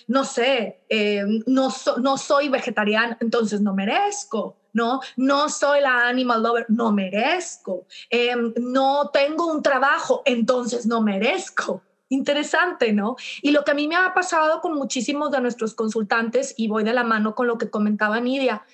no 0.06 0.24
sé, 0.24 0.84
eh, 0.88 1.24
no, 1.48 1.74
no 2.00 2.18
soy 2.18 2.50
vegetariana, 2.50 3.18
entonces 3.20 3.60
no 3.60 3.74
merezco. 3.74 4.54
¿no? 4.72 5.00
No 5.16 5.48
soy 5.48 5.80
la 5.80 6.06
animal 6.06 6.44
lover, 6.44 6.66
no 6.68 6.92
merezco. 6.92 7.86
Eh, 8.08 8.36
no 8.60 9.10
tengo 9.12 9.46
un 9.46 9.64
trabajo, 9.64 10.22
entonces 10.24 10.86
no 10.86 11.02
merezco 11.02 11.82
interesante, 12.10 12.92
¿no? 12.92 13.16
Y 13.40 13.52
lo 13.52 13.64
que 13.64 13.70
a 13.70 13.74
mí 13.74 13.88
me 13.88 13.96
ha 13.96 14.12
pasado 14.12 14.60
con 14.60 14.74
muchísimos 14.74 15.30
de 15.30 15.40
nuestros 15.40 15.74
consultantes, 15.74 16.54
y 16.58 16.68
voy 16.68 16.84
de 16.84 16.92
la 16.92 17.04
mano 17.04 17.34
con 17.34 17.46
lo 17.46 17.56
que 17.56 17.70
comentaba 17.70 18.20
Nidia, 18.20 18.64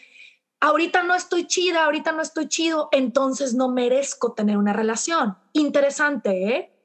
ahorita 0.60 1.04
no 1.04 1.14
estoy 1.14 1.46
chida, 1.46 1.84
ahorita 1.84 2.12
no 2.12 2.22
estoy 2.22 2.48
chido, 2.48 2.88
entonces 2.92 3.54
no 3.54 3.68
merezco 3.68 4.32
tener 4.32 4.56
una 4.56 4.72
relación. 4.72 5.36
Interesante, 5.52 6.48
¿eh? 6.48 6.75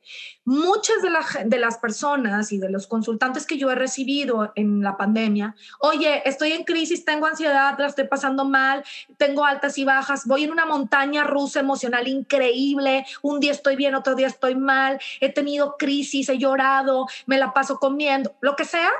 Muchas 0.43 1.03
de, 1.03 1.09
la, 1.11 1.25
de, 1.45 1.59
las 1.59 1.77
personas 1.77 2.51
y 2.51 2.57
de 2.57 2.69
los 2.69 2.87
consultantes 2.87 3.45
que 3.45 3.59
yo 3.59 3.69
he 3.69 3.75
recibido 3.75 4.51
en 4.55 4.81
la 4.81 4.97
pandemia, 4.97 5.55
oye, 5.79 6.27
estoy 6.27 6.53
en 6.53 6.63
crisis, 6.63 7.05
tengo 7.05 7.27
ansiedad, 7.27 7.75
la 7.77 7.85
estoy 7.85 8.07
pasando 8.07 8.43
mal, 8.43 8.83
tengo 9.17 9.45
altas 9.45 9.77
y 9.77 9.83
bajas, 9.83 10.25
voy 10.25 10.45
en 10.45 10.51
una 10.51 10.65
montaña 10.65 11.23
rusa 11.23 11.59
emocional 11.59 12.07
increíble, 12.07 13.05
un 13.21 13.39
día 13.39 13.51
estoy 13.51 13.75
bien, 13.75 13.93
otro 13.93 14.15
día 14.15 14.27
estoy 14.27 14.55
mal, 14.55 14.99
he 15.19 15.31
tenido 15.31 15.77
crisis, 15.77 16.27
he 16.29 16.39
llorado, 16.39 17.05
me 17.27 17.37
la 17.37 17.53
paso 17.53 17.77
comiendo, 17.77 18.35
lo 18.41 18.55
que 18.55 18.65
sea, 18.65 18.91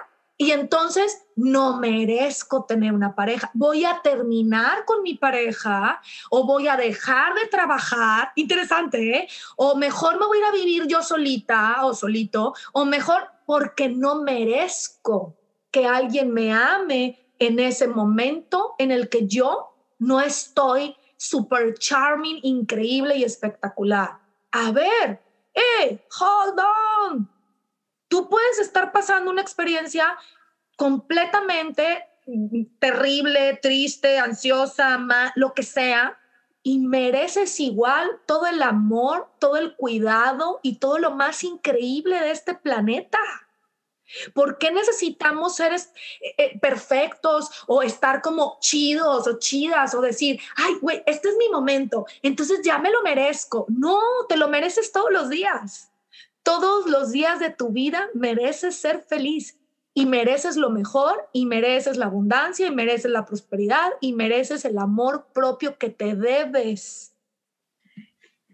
y 0.42 0.50
entonces 0.50 1.22
no 1.36 1.78
merezco 1.78 2.66
tener 2.66 2.94
una 2.94 3.14
pareja. 3.14 3.52
Voy 3.54 3.86
a 3.86 4.02
terminar 4.02 4.86
con 4.86 5.04
mi 5.04 5.14
pareja 5.14 6.02
o 6.32 6.48
voy 6.48 6.68
a 6.68 6.76
dejar 6.76 7.36
de 7.36 7.46
trabajar. 7.46 8.32
Interesante, 8.36 9.18
¿eh? 9.18 9.28
O 9.56 9.76
mejor 9.76 10.20
me 10.20 10.26
voy 10.26 10.40
a 10.40 10.42
ir 10.42 10.46
a 10.48 10.52
vivir 10.52 10.88
yo 10.88 11.04
solita 11.04 11.86
o 11.86 11.94
solito. 11.94 12.56
O 12.74 12.86
mejor 12.86 13.28
porque 13.46 13.88
no 13.88 14.24
merezco 14.24 15.38
que 15.70 15.86
alguien 15.86 16.34
me 16.34 16.52
ame 16.52 17.36
en 17.38 17.60
ese 17.60 17.88
momento 17.88 18.74
en 18.80 18.90
el 18.90 19.10
que 19.10 19.28
yo 19.28 19.76
no 20.00 20.22
estoy 20.22 20.96
super 21.18 21.78
charming, 21.78 22.40
increíble 22.42 23.16
y 23.16 23.24
espectacular. 23.24 24.18
A 24.52 24.72
ver, 24.72 25.22
hey, 25.54 26.02
hold 26.20 26.60
on, 26.60 27.30
Tú 28.12 28.28
puedes 28.28 28.60
estar 28.60 28.92
pasando 28.92 29.32
una 29.32 29.42
experiencia 29.42 30.18
completamente 30.76 32.10
terrible, 32.80 33.58
triste, 33.62 34.20
ansiosa, 34.20 35.00
lo 35.36 35.54
que 35.54 35.64
sea, 35.64 36.20
y 36.62 36.80
mereces 36.80 37.58
igual 37.62 38.20
todo 38.26 38.48
el 38.48 38.62
amor, 38.64 39.30
todo 39.40 39.56
el 39.56 39.78
cuidado 39.78 40.60
y 40.62 40.80
todo 40.80 41.00
lo 41.00 41.12
más 41.12 41.46
increíble 41.46 42.20
de 42.20 42.32
este 42.32 42.54
planeta. 42.54 43.18
¿Por 44.34 44.58
qué 44.58 44.72
necesitamos 44.72 45.56
ser 45.56 45.72
eh, 45.72 45.80
eh, 46.38 46.60
perfectos 46.60 47.64
o 47.66 47.82
estar 47.82 48.22
como 48.22 48.58
chidos 48.60 49.26
o 49.26 49.40
chidas 49.40 49.96
o 49.96 50.02
decir, 50.02 50.38
ay, 50.58 50.74
güey, 50.82 51.02
este 51.06 51.30
es 51.30 51.38
mi 51.38 51.48
momento, 51.48 52.06
entonces 52.22 52.60
ya 52.62 52.78
me 52.78 52.92
lo 52.92 53.02
merezco? 53.04 53.68
No, 53.70 54.02
te 54.28 54.36
lo 54.36 54.50
mereces 54.50 54.92
todos 54.92 55.12
los 55.12 55.30
días. 55.30 55.91
Todos 56.44 56.88
los 56.88 57.12
días 57.12 57.40
de 57.40 57.50
tu 57.50 57.70
vida 57.70 58.10
mereces 58.14 58.76
ser 58.76 59.02
feliz 59.02 59.58
y 59.94 60.06
mereces 60.06 60.56
lo 60.56 60.70
mejor 60.70 61.30
y 61.34 61.46
mereces 61.46 61.98
la 61.98 62.06
abundancia 62.06 62.68
y 62.68 62.72
mereces 62.72 63.12
la 63.12 63.26
prosperidad 63.26 63.92
y 64.00 64.14
mereces 64.14 64.66
el 64.66 64.78
amor 64.78 65.28
propio 65.34 65.78
que 65.78 65.90
te 65.90 66.16
debes. 66.16 67.14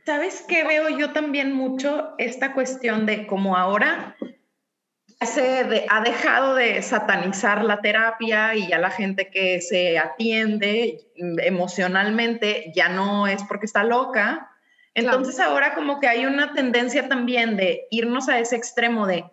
¿Sabes 0.06 0.44
qué 0.48 0.64
veo 0.64 0.90
yo 0.90 1.12
también 1.12 1.54
mucho? 1.54 2.14
Esta 2.18 2.54
cuestión 2.54 3.06
de 3.06 3.28
cómo 3.28 3.58
ahora 3.58 4.16
se 5.22 5.86
ha 5.90 6.02
dejado 6.02 6.56
de 6.56 6.82
satanizar 6.82 7.64
la 7.64 7.82
terapia 7.82 8.56
y 8.56 8.68
ya 8.68 8.78
la 8.78 8.92
gente 8.92 9.30
que 9.30 9.62
se 9.62 9.98
atiende 9.98 11.02
emocionalmente 11.16 12.72
ya 12.76 12.90
no 12.90 13.28
es 13.28 13.44
porque 13.44 13.66
está 13.66 13.84
loca, 13.84 14.52
entonces 14.98 15.40
ahora 15.40 15.76
como 15.76 16.00
que 16.00 16.08
hay 16.08 16.26
una 16.26 16.54
tendencia 16.54 17.08
también 17.08 17.56
de 17.56 17.88
irnos 17.92 18.28
a 18.30 18.40
ese 18.40 18.56
extremo 18.56 19.06
de 19.06 19.26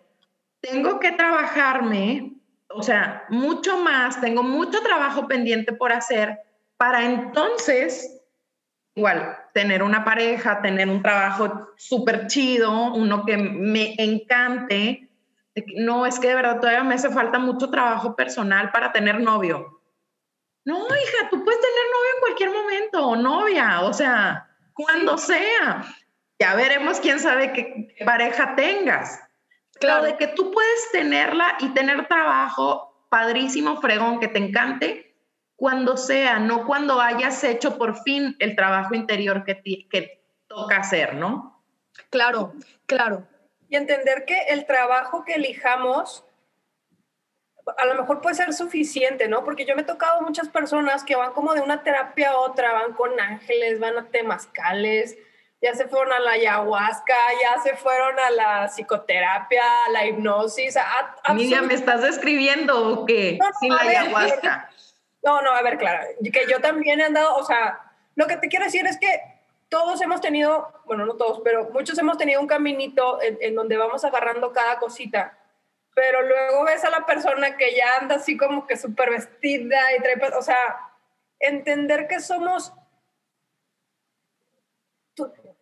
tengo 0.61 0.99
que 0.99 1.11
trabajarme, 1.11 2.33
o 2.69 2.83
sea, 2.83 3.25
mucho 3.29 3.77
más, 3.77 4.21
tengo 4.21 4.43
mucho 4.43 4.81
trabajo 4.81 5.27
pendiente 5.27 5.73
por 5.73 5.91
hacer 5.91 6.39
para 6.77 7.03
entonces, 7.03 8.21
igual, 8.93 9.37
tener 9.53 9.81
una 9.81 10.05
pareja, 10.05 10.61
tener 10.61 10.87
un 10.87 11.01
trabajo 11.01 11.69
súper 11.77 12.27
chido, 12.27 12.93
uno 12.93 13.25
que 13.25 13.37
me 13.37 13.95
encante. 13.97 15.09
No, 15.77 16.05
es 16.05 16.19
que 16.19 16.27
de 16.27 16.35
verdad 16.35 16.59
todavía 16.59 16.83
me 16.83 16.95
hace 16.95 17.09
falta 17.09 17.39
mucho 17.39 17.71
trabajo 17.71 18.15
personal 18.15 18.71
para 18.71 18.91
tener 18.91 19.19
novio. 19.19 19.81
No, 20.65 20.79
hija, 20.79 21.29
tú 21.29 21.43
puedes 21.43 21.61
tener 21.61 21.85
novio 21.91 22.11
en 22.13 22.21
cualquier 22.21 22.49
momento 22.51 23.07
o 23.07 23.15
novia, 23.15 23.81
o 23.81 23.93
sea, 23.93 24.54
cuando 24.75 25.17
sea. 25.17 25.83
Ya 26.37 26.53
veremos 26.53 26.99
quién 26.99 27.19
sabe 27.19 27.53
qué 27.53 27.95
pareja 28.05 28.55
tengas. 28.55 29.19
Claro, 29.79 30.05
de 30.05 30.17
que 30.17 30.27
tú 30.27 30.51
puedes 30.51 30.91
tenerla 30.91 31.57
y 31.59 31.69
tener 31.69 32.07
trabajo 32.07 33.07
padrísimo, 33.09 33.81
fregón, 33.81 34.19
que 34.19 34.27
te 34.27 34.39
encante, 34.39 35.15
cuando 35.55 35.97
sea, 35.97 36.39
no 36.39 36.65
cuando 36.65 36.99
hayas 36.99 37.43
hecho 37.43 37.77
por 37.77 38.01
fin 38.03 38.35
el 38.39 38.55
trabajo 38.55 38.93
interior 38.93 39.43
que, 39.43 39.61
que 39.89 40.21
toca 40.47 40.77
hacer, 40.77 41.15
¿no? 41.15 41.63
Claro, 42.09 42.53
claro. 42.85 43.27
Y 43.69 43.77
entender 43.77 44.25
que 44.25 44.37
el 44.49 44.65
trabajo 44.65 45.23
que 45.23 45.35
elijamos 45.35 46.25
a 47.77 47.85
lo 47.85 47.95
mejor 47.95 48.21
puede 48.21 48.35
ser 48.35 48.53
suficiente, 48.53 49.27
¿no? 49.27 49.43
Porque 49.43 49.65
yo 49.65 49.75
me 49.75 49.81
he 49.81 49.85
tocado 49.85 50.21
muchas 50.21 50.49
personas 50.49 51.03
que 51.03 51.15
van 51.15 51.33
como 51.33 51.53
de 51.53 51.61
una 51.61 51.83
terapia 51.83 52.31
a 52.31 52.37
otra, 52.37 52.73
van 52.73 52.93
con 52.93 53.19
ángeles, 53.19 53.79
van 53.79 53.97
a 53.97 54.05
temazcales, 54.05 55.17
ya 55.61 55.73
se 55.73 55.87
fueron 55.87 56.13
a 56.13 56.19
la 56.19 56.31
ayahuasca, 56.31 57.15
ya 57.41 57.59
se 57.63 57.75
fueron 57.75 58.19
a 58.19 58.29
la 58.29 58.67
psicoterapia, 58.67 59.63
a 59.87 59.89
la 59.89 60.05
hipnosis. 60.05 60.77
A, 60.77 61.33
¿me 61.33 61.73
estás 61.73 62.03
describiendo 62.03 62.87
o 62.87 63.05
qué? 63.05 63.39
No, 63.41 63.47
Sin 63.59 63.73
la 63.73 63.81
ayahuasca. 63.81 64.69
No, 65.23 65.41
no, 65.41 65.51
a 65.51 65.61
ver, 65.63 65.79
Clara, 65.79 66.05
que 66.21 66.45
yo 66.47 66.59
también 66.59 66.99
he 66.99 67.05
andado, 67.05 67.35
o 67.35 67.43
sea, 67.43 67.79
lo 68.13 68.27
que 68.27 68.37
te 68.37 68.47
quiero 68.47 68.65
decir 68.65 68.85
es 68.85 68.99
que 68.99 69.07
todos 69.69 69.99
hemos 70.01 70.21
tenido, 70.21 70.71
bueno, 70.85 71.07
no 71.07 71.15
todos, 71.15 71.41
pero 71.43 71.71
muchos 71.71 71.97
hemos 71.97 72.19
tenido 72.19 72.39
un 72.39 72.45
caminito 72.45 73.19
en, 73.23 73.39
en 73.41 73.55
donde 73.55 73.75
vamos 73.75 74.05
agarrando 74.05 74.51
cada 74.53 74.77
cosita 74.77 75.35
pero 75.95 76.21
luego 76.21 76.65
ves 76.65 76.83
a 76.83 76.89
la 76.89 77.05
persona 77.05 77.55
que 77.55 77.73
ya 77.73 77.97
anda 77.99 78.15
así 78.15 78.35
como 78.35 78.67
que 78.67 78.75
súper 78.75 79.09
vestida 79.09 79.95
y 79.95 80.01
trae, 80.01 80.37
o 80.37 80.41
sea, 80.41 80.77
entender 81.39 82.07
que 82.07 82.19
somos, 82.19 82.73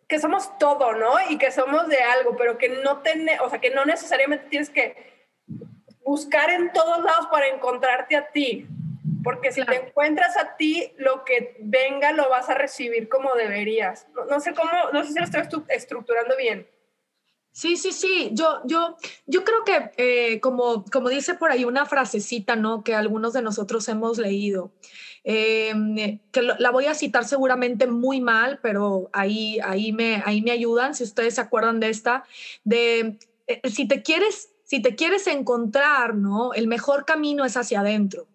que 0.08 0.18
somos 0.18 0.58
todo, 0.58 0.92
¿no? 0.94 1.14
Y 1.30 1.38
que 1.38 1.52
somos 1.52 1.88
de 1.88 1.98
algo, 1.98 2.36
pero 2.36 2.58
que 2.58 2.68
no 2.68 3.00
tiene, 3.00 3.38
o 3.40 3.48
sea, 3.48 3.60
que 3.60 3.70
no 3.70 3.84
necesariamente 3.84 4.48
tienes 4.48 4.70
que 4.70 5.14
buscar 6.04 6.50
en 6.50 6.72
todos 6.72 7.02
lados 7.02 7.28
para 7.28 7.46
encontrarte 7.46 8.16
a 8.16 8.26
ti, 8.26 8.66
porque 9.22 9.52
si 9.52 9.64
te 9.64 9.76
encuentras 9.76 10.36
a 10.36 10.56
ti, 10.56 10.92
lo 10.96 11.24
que 11.24 11.56
venga 11.60 12.10
lo 12.10 12.28
vas 12.28 12.50
a 12.50 12.54
recibir 12.54 13.08
como 13.08 13.34
deberías. 13.34 14.08
No, 14.14 14.24
no 14.24 14.40
sé 14.40 14.52
cómo, 14.52 14.70
no 14.92 15.04
sé 15.04 15.12
si 15.12 15.18
lo 15.18 15.24
estoy 15.24 15.62
estructurando 15.68 16.36
bien. 16.36 16.68
Sí, 17.54 17.76
sí, 17.76 17.92
sí. 17.92 18.30
Yo, 18.32 18.62
yo, 18.64 18.96
yo 19.26 19.44
creo 19.44 19.64
que, 19.64 19.92
eh, 19.96 20.40
como, 20.40 20.84
como 20.86 21.08
dice 21.08 21.34
por 21.34 21.52
ahí 21.52 21.64
una 21.64 21.86
frasecita, 21.86 22.56
¿no? 22.56 22.82
Que 22.82 22.96
algunos 22.96 23.32
de 23.32 23.42
nosotros 23.42 23.88
hemos 23.88 24.18
leído, 24.18 24.72
em, 25.22 26.18
que 26.32 26.42
la 26.42 26.70
voy 26.72 26.86
a 26.86 26.94
citar 26.94 27.24
seguramente 27.24 27.86
muy 27.86 28.20
mal, 28.20 28.58
pero 28.60 29.08
ahí, 29.12 29.60
ahí, 29.62 29.92
me, 29.92 30.20
ahí 30.26 30.42
me 30.42 30.50
ayudan, 30.50 30.96
si 30.96 31.04
ustedes 31.04 31.36
se 31.36 31.42
acuerdan 31.42 31.78
de 31.78 31.90
esta, 31.90 32.24
de 32.64 33.18
eh, 33.46 33.60
si 33.70 33.86
te 33.86 34.02
quieres, 34.02 34.50
si 34.64 34.82
te 34.82 34.96
quieres 34.96 35.28
encontrar, 35.28 36.16
¿no? 36.16 36.54
El 36.54 36.66
mejor 36.66 37.04
camino 37.04 37.44
es 37.44 37.56
hacia 37.56 37.80
adentro. 37.80 38.26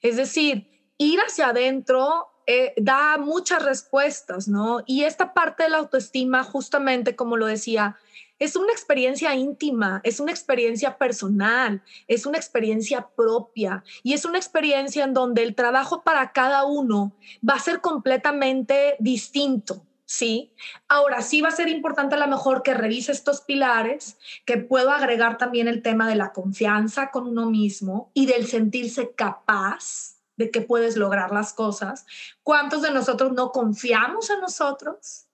Es 0.00 0.16
decir, 0.16 0.66
ir 0.96 1.20
hacia 1.20 1.48
adentro 1.48 2.28
eh, 2.46 2.72
da 2.78 3.18
muchas 3.18 3.62
respuestas, 3.62 4.48
¿no? 4.48 4.82
Y 4.86 5.04
esta 5.04 5.34
parte 5.34 5.64
de 5.64 5.68
la 5.68 5.78
autoestima, 5.78 6.42
justamente 6.42 7.14
como 7.16 7.36
lo 7.36 7.44
decía, 7.44 7.98
es 8.42 8.56
una 8.56 8.72
experiencia 8.72 9.36
íntima, 9.36 10.00
es 10.02 10.18
una 10.18 10.32
experiencia 10.32 10.98
personal, 10.98 11.80
es 12.08 12.26
una 12.26 12.38
experiencia 12.38 13.08
propia 13.14 13.84
y 14.02 14.14
es 14.14 14.24
una 14.24 14.38
experiencia 14.38 15.04
en 15.04 15.14
donde 15.14 15.44
el 15.44 15.54
trabajo 15.54 16.02
para 16.02 16.32
cada 16.32 16.64
uno 16.64 17.16
va 17.48 17.54
a 17.54 17.60
ser 17.60 17.80
completamente 17.80 18.96
distinto. 18.98 19.86
Sí, 20.06 20.52
ahora 20.88 21.22
sí 21.22 21.40
va 21.40 21.50
a 21.50 21.52
ser 21.52 21.68
importante 21.68 22.16
a 22.16 22.18
lo 22.18 22.26
mejor 22.26 22.64
que 22.64 22.74
revise 22.74 23.12
estos 23.12 23.42
pilares, 23.42 24.18
que 24.44 24.58
puedo 24.58 24.90
agregar 24.90 25.38
también 25.38 25.68
el 25.68 25.80
tema 25.80 26.08
de 26.08 26.16
la 26.16 26.32
confianza 26.32 27.12
con 27.12 27.28
uno 27.28 27.48
mismo 27.48 28.10
y 28.12 28.26
del 28.26 28.48
sentirse 28.48 29.12
capaz 29.14 30.16
de 30.36 30.50
que 30.50 30.62
puedes 30.62 30.96
lograr 30.96 31.30
las 31.30 31.52
cosas. 31.52 32.06
¿Cuántos 32.42 32.82
de 32.82 32.90
nosotros 32.90 33.32
no 33.32 33.52
confiamos 33.52 34.30
en 34.30 34.40
nosotros? 34.40 35.28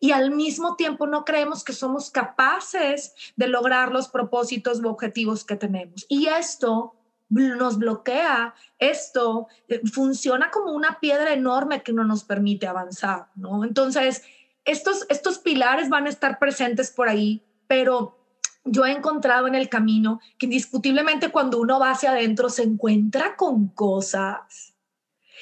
Y 0.00 0.12
al 0.12 0.30
mismo 0.30 0.76
tiempo 0.76 1.06
no 1.06 1.24
creemos 1.26 1.62
que 1.62 1.74
somos 1.74 2.10
capaces 2.10 3.14
de 3.36 3.46
lograr 3.46 3.92
los 3.92 4.08
propósitos 4.08 4.80
u 4.80 4.88
objetivos 4.88 5.44
que 5.44 5.56
tenemos. 5.56 6.06
Y 6.08 6.26
esto 6.26 6.94
nos 7.28 7.78
bloquea, 7.78 8.54
esto 8.78 9.46
eh, 9.68 9.80
funciona 9.92 10.50
como 10.50 10.72
una 10.72 10.98
piedra 10.98 11.32
enorme 11.32 11.82
que 11.82 11.92
no 11.92 12.04
nos 12.04 12.24
permite 12.24 12.66
avanzar, 12.66 13.28
¿no? 13.36 13.62
Entonces, 13.62 14.22
estos, 14.64 15.06
estos 15.10 15.38
pilares 15.38 15.88
van 15.88 16.06
a 16.06 16.10
estar 16.10 16.38
presentes 16.38 16.90
por 16.90 17.08
ahí, 17.08 17.44
pero 17.68 18.18
yo 18.64 18.84
he 18.84 18.90
encontrado 18.90 19.46
en 19.46 19.54
el 19.54 19.68
camino 19.68 20.20
que 20.38 20.46
indiscutiblemente 20.46 21.30
cuando 21.30 21.60
uno 21.60 21.78
va 21.78 21.92
hacia 21.92 22.10
adentro 22.10 22.48
se 22.48 22.62
encuentra 22.62 23.36
con 23.36 23.68
cosas 23.68 24.69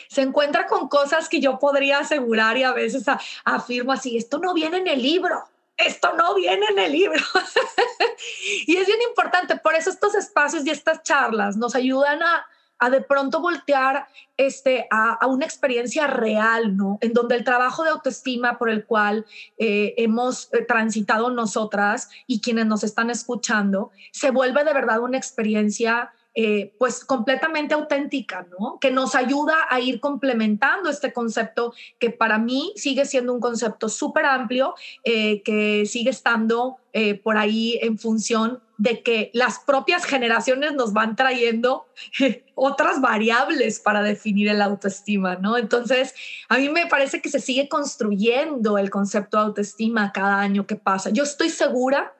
se 0.09 0.23
encuentra 0.23 0.67
con 0.67 0.89
cosas 0.89 1.29
que 1.29 1.41
yo 1.41 1.59
podría 1.59 1.99
asegurar 1.99 2.57
y 2.57 2.63
a 2.63 2.73
veces 2.73 3.05
afirmo 3.45 3.93
así, 3.93 4.17
esto 4.17 4.39
no 4.39 4.55
viene 4.55 4.79
en 4.79 4.87
el 4.87 5.03
libro, 5.03 5.45
esto 5.77 6.13
no 6.15 6.35
viene 6.35 6.67
en 6.71 6.79
el 6.79 6.93
libro. 6.93 7.21
y 8.67 8.77
es 8.77 8.87
bien 8.87 9.01
importante, 9.09 9.57
por 9.57 9.75
eso 9.75 9.91
estos 9.91 10.15
espacios 10.15 10.67
y 10.67 10.71
estas 10.71 11.03
charlas 11.03 11.57
nos 11.57 11.75
ayudan 11.75 12.21
a, 12.23 12.47
de 12.91 13.01
pronto 13.01 13.41
voltear 13.41 14.07
este, 14.37 14.87
a, 14.91 15.27
una 15.27 15.45
experiencia 15.45 16.07
real, 16.07 16.77
¿no? 16.77 16.99
En 17.01 17.13
donde 17.13 17.35
el 17.35 17.43
trabajo 17.43 17.83
de 17.83 17.91
autoestima 17.91 18.57
por 18.57 18.71
el 18.71 18.87
cual 18.87 19.27
eh, 19.59 19.95
hemos 19.97 20.49
eh, 20.53 20.65
transitado 20.65 21.31
nosotras 21.31 22.09
y 22.29 22.41
quienes 22.41 22.67
nos 22.67 22.85
están 22.85 23.11
escuchando, 23.11 23.91
se 24.13 24.31
vuelve 24.31 24.63
de 24.63 24.73
verdad 24.73 25.01
una 25.01 25.19
experiencia 25.19 26.13
eh, 26.35 26.73
pues 26.79 27.05
completamente 27.05 27.75
auténtica, 27.75 28.47
¿no? 28.59 28.79
Que 28.81 28.93
nos 28.93 29.14
ayuda 29.17 29.55
a 29.69 29.81
ir 29.81 29.99
complementando 29.99 30.88
este 30.88 31.12
concepto 31.12 31.75
que 31.99 32.11
para 32.11 32.38
mí 32.38 32.73
sigue 32.77 33.07
siendo 33.07 33.33
un 33.33 33.41
concepto 33.41 33.88
súper 33.88 34.25
amplio, 34.25 34.75
eh, 35.03 35.43
que 35.43 35.85
sigue 35.87 36.11
estando 36.11 36.77
eh, 36.93 37.14
por 37.14 37.38
ahí 37.38 37.79
en 37.83 37.99
función 37.99 38.62
de 38.77 39.03
que 39.03 39.31
las 39.35 39.59
propias 39.59 40.05
generaciones 40.05 40.75
nos 40.75 40.93
van 40.93 41.17
trayendo 41.17 41.87
otras 42.55 43.01
variables 43.01 43.81
para 43.81 44.03
definir 44.03 44.49
el 44.49 44.62
autoestima, 44.62 45.37
¿no? 45.37 45.59
Entonces, 45.59 46.14
a 46.49 46.59
mí 46.59 46.69
me 46.69 46.87
parece 46.87 47.21
que 47.21 47.31
se 47.31 47.41
sigue 47.41 47.69
construyendo 47.69 48.79
el 48.79 48.91
concepto 48.91 49.38
de 49.38 49.45
autoestima 49.45 50.12
cada 50.12 50.38
año 50.38 50.67
que 50.67 50.77
pasa. 50.77 51.11
Yo 51.11 51.25
estoy 51.25 51.51
segura 51.51 52.14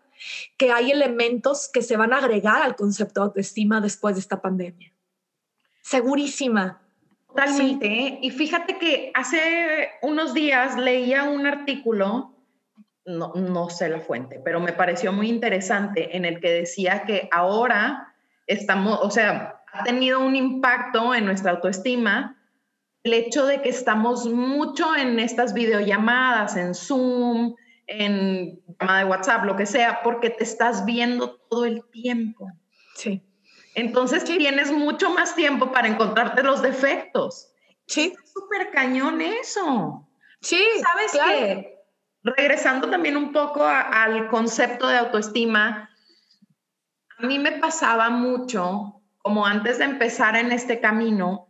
que 0.57 0.73
hay 0.73 0.91
elementos 0.91 1.69
que 1.73 1.83
se 1.83 1.97
van 1.97 2.13
a 2.13 2.19
agregar 2.19 2.63
al 2.63 2.77
concepto 2.77 3.21
de 3.21 3.27
autoestima 3.27 3.81
después 3.81 4.15
de 4.17 4.21
esta 4.21 4.41
pandemia. 4.41 4.93
Segurísima. 5.83 6.83
Totalmente. 7.29 8.19
Y 8.23 8.31
fíjate 8.31 8.79
que 8.79 9.13
hace 9.15 9.91
unos 10.03 10.35
días 10.35 10.77
leía 10.77 11.25
un 11.25 11.47
artículo, 11.47 12.35
no, 13.05 13.33
no 13.35 13.71
sé 13.71 13.89
la 13.89 14.01
fuente, 14.01 14.41
pero 14.45 14.61
me 14.61 14.73
pareció 14.73 15.13
muy 15.13 15.29
interesante, 15.29 16.17
en 16.17 16.25
el 16.25 16.41
que 16.41 16.51
decía 16.51 17.05
que 17.05 17.29
ahora 17.31 18.15
estamos, 18.47 18.99
o 19.03 19.11
sea, 19.11 19.63
ha 19.73 19.85
tenido 19.85 20.21
un 20.21 20.37
impacto 20.37 21.15
en 21.15 21.27
nuestra 21.27 21.53
autoestima 21.53 22.39
el 23.05 23.13
hecho 23.15 23.47
de 23.47 23.63
que 23.63 23.69
estamos 23.69 24.27
mucho 24.27 24.95
en 24.97 25.19
estas 25.19 25.55
videollamadas, 25.55 26.57
en 26.57 26.75
Zoom, 26.75 27.55
en 27.89 28.63
llamada 28.79 29.01
de 29.01 29.05
WhatsApp, 29.07 29.45
lo 29.45 29.57
que 29.57 29.67
sea, 29.67 30.03
porque 30.03 30.31
te 30.31 30.45
estás 30.45 30.85
viendo 30.85 31.37
todo 31.51 31.65
el 31.65 31.83
tiempo. 31.91 32.53
Sí. 32.95 33.25
Entonces 33.75 34.25
tienes 34.25 34.71
mucho 34.71 35.11
más 35.11 35.35
tiempo 35.35 35.73
para 35.73 35.89
encontrarte 35.89 36.43
los 36.43 36.63
defectos. 36.63 37.51
Sí. 37.87 38.15
Es 38.23 38.33
súper 38.33 38.71
cañón 38.71 39.21
eso. 39.21 40.07
Sí. 40.41 40.63
¿Sabes 40.83 41.13
qué? 41.13 41.79
Regresando 42.23 42.91
también 42.91 43.17
un 43.17 43.33
poco 43.33 43.65
al 43.65 44.29
concepto 44.29 44.87
de 44.87 44.99
autoestima, 44.99 45.91
a 47.17 47.27
mí 47.27 47.39
me 47.39 47.53
pasaba 47.53 48.11
mucho, 48.11 49.01
como 49.19 49.47
antes 49.47 49.79
de 49.79 49.85
empezar 49.85 50.37
en 50.37 50.53
este 50.53 50.81
camino, 50.81 51.49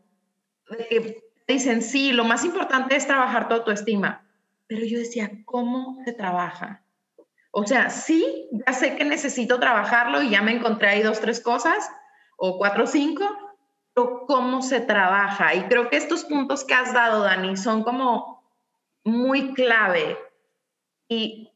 de 0.71 0.87
que 0.87 1.17
dicen, 1.49 1.83
sí, 1.83 2.13
lo 2.13 2.25
más 2.25 2.45
importante 2.45 2.95
es 2.95 3.07
trabajar 3.07 3.49
tu 3.49 3.55
autoestima 3.55 4.28
pero 4.69 4.85
yo 4.85 4.99
decía, 4.99 5.31
¿cómo 5.45 5.99
se 6.05 6.13
trabaja? 6.13 6.85
O 7.51 7.67
sea, 7.67 7.91
sí, 7.91 8.49
ya 8.67 8.73
sé 8.73 8.97
que 8.97 9.05
necesito 9.05 9.59
trabajarlo 9.59 10.23
y 10.23 10.31
ya 10.31 10.43
me 10.43 10.53
encontré 10.53 10.89
ahí 10.89 11.03
dos, 11.03 11.21
tres 11.21 11.41
cosas, 11.41 11.91
o 12.37 12.59
cuatro 12.59 12.87
cinco, 12.87 13.25
pero 13.95 14.27
cómo 14.27 14.63
se 14.63 14.81
trabaja. 14.81 15.55
Y 15.55 15.63
creo 15.63 15.89
que 15.89 15.97
estos 15.97 16.25
puntos 16.25 16.65
que 16.65 16.75
has 16.75 16.93
dado, 16.93 17.25
Dani, 17.25 17.57
son 17.57 17.83
como 17.83 18.45
muy 19.03 19.55
clave. 19.55 20.19
Y 21.09 21.51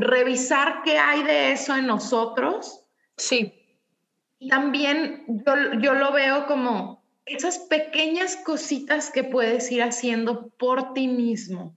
revisar 0.00 0.82
qué 0.82 0.98
hay 0.98 1.22
de 1.22 1.52
eso 1.52 1.76
en 1.76 1.86
nosotros. 1.86 2.84
Sí. 3.16 3.54
Y 4.40 4.48
también 4.48 5.24
yo, 5.28 5.54
yo 5.80 5.94
lo 5.94 6.12
veo 6.12 6.46
como 6.46 7.02
esas 7.24 7.58
pequeñas 7.58 8.36
cositas 8.36 9.10
que 9.10 9.24
puedes 9.24 9.70
ir 9.70 9.82
haciendo 9.82 10.48
por 10.58 10.92
ti 10.92 11.08
mismo. 11.08 11.76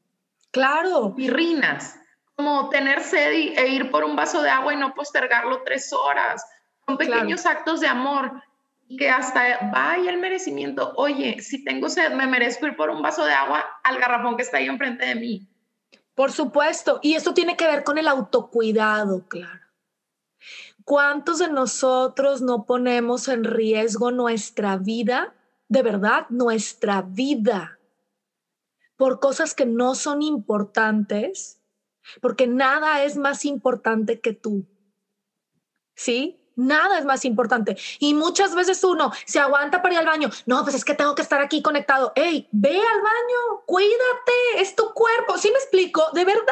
Claro. 0.52 1.16
Pirrinas, 1.16 1.98
como 2.36 2.70
tener 2.70 3.02
sed 3.02 3.32
e 3.58 3.68
ir 3.68 3.90
por 3.90 4.04
un 4.04 4.16
vaso 4.16 4.42
de 4.42 4.50
agua 4.50 4.74
y 4.74 4.78
no 4.78 4.94
postergarlo 4.94 5.64
tres 5.64 5.92
horas. 5.94 6.46
Son 6.86 6.98
pequeños 6.98 7.46
actos 7.46 7.80
de 7.80 7.88
amor 7.88 8.44
que 8.98 9.10
hasta 9.10 9.70
vaya 9.72 10.12
el 10.12 10.18
merecimiento. 10.18 10.94
Oye, 10.96 11.42
si 11.42 11.64
tengo 11.64 11.90
sed, 11.90 12.14
me 12.14 12.28
merezco 12.28 12.68
ir 12.68 12.76
por 12.76 12.90
un 12.90 13.02
vaso 13.02 13.26
de 13.26 13.34
agua 13.34 13.66
al 13.84 13.98
garrafón 13.98 14.36
que 14.36 14.44
está 14.44 14.58
ahí 14.58 14.68
enfrente 14.68 15.06
de 15.06 15.16
mí. 15.16 15.48
Por 16.16 16.32
supuesto. 16.32 17.00
Y 17.02 17.16
esto 17.16 17.34
tiene 17.34 17.56
que 17.56 17.68
ver 17.68 17.84
con 17.84 17.98
el 17.98 18.08
autocuidado, 18.08 19.28
claro. 19.28 19.62
¿Cuántos 20.84 21.40
de 21.40 21.50
nosotros 21.50 22.42
no 22.42 22.66
ponemos 22.66 23.28
en 23.28 23.44
riesgo 23.44 24.12
nuestra 24.12 24.78
vida? 24.78 25.34
De 25.70 25.84
verdad, 25.84 26.26
nuestra 26.30 27.02
vida. 27.02 27.78
Por 29.02 29.20
cosas 29.20 29.56
que 29.56 29.66
no 29.66 29.96
son 29.96 30.22
importantes, 30.22 31.60
porque 32.22 32.46
nada 32.46 33.04
es 33.04 33.18
más 33.18 33.46
importante 33.46 34.22
que 34.22 34.32
tú. 34.32 34.68
¿Sí? 35.96 36.40
Nada 36.56 37.00
es 37.00 37.06
más 37.06 37.26
importante. 37.26 37.76
Y 37.98 38.14
muchas 38.14 38.54
veces 38.54 38.84
uno 38.84 39.12
se 39.26 39.40
aguanta 39.40 39.82
para 39.82 39.96
ir 39.96 40.00
al 40.02 40.06
baño. 40.06 40.30
No, 40.46 40.62
pues 40.62 40.76
es 40.76 40.86
que 40.86 40.94
tengo 40.94 41.16
que 41.16 41.24
estar 41.24 41.42
aquí 41.42 41.64
conectado. 41.64 42.14
Hey, 42.16 42.48
ve 42.52 42.78
al 42.78 43.02
baño, 43.02 43.64
cuídate, 43.66 44.34
es 44.58 44.76
tu 44.76 44.94
cuerpo. 44.94 45.36
¿Sí 45.40 45.50
me 45.50 45.58
explico? 45.58 46.04
De 46.14 46.24
verdad. 46.24 46.46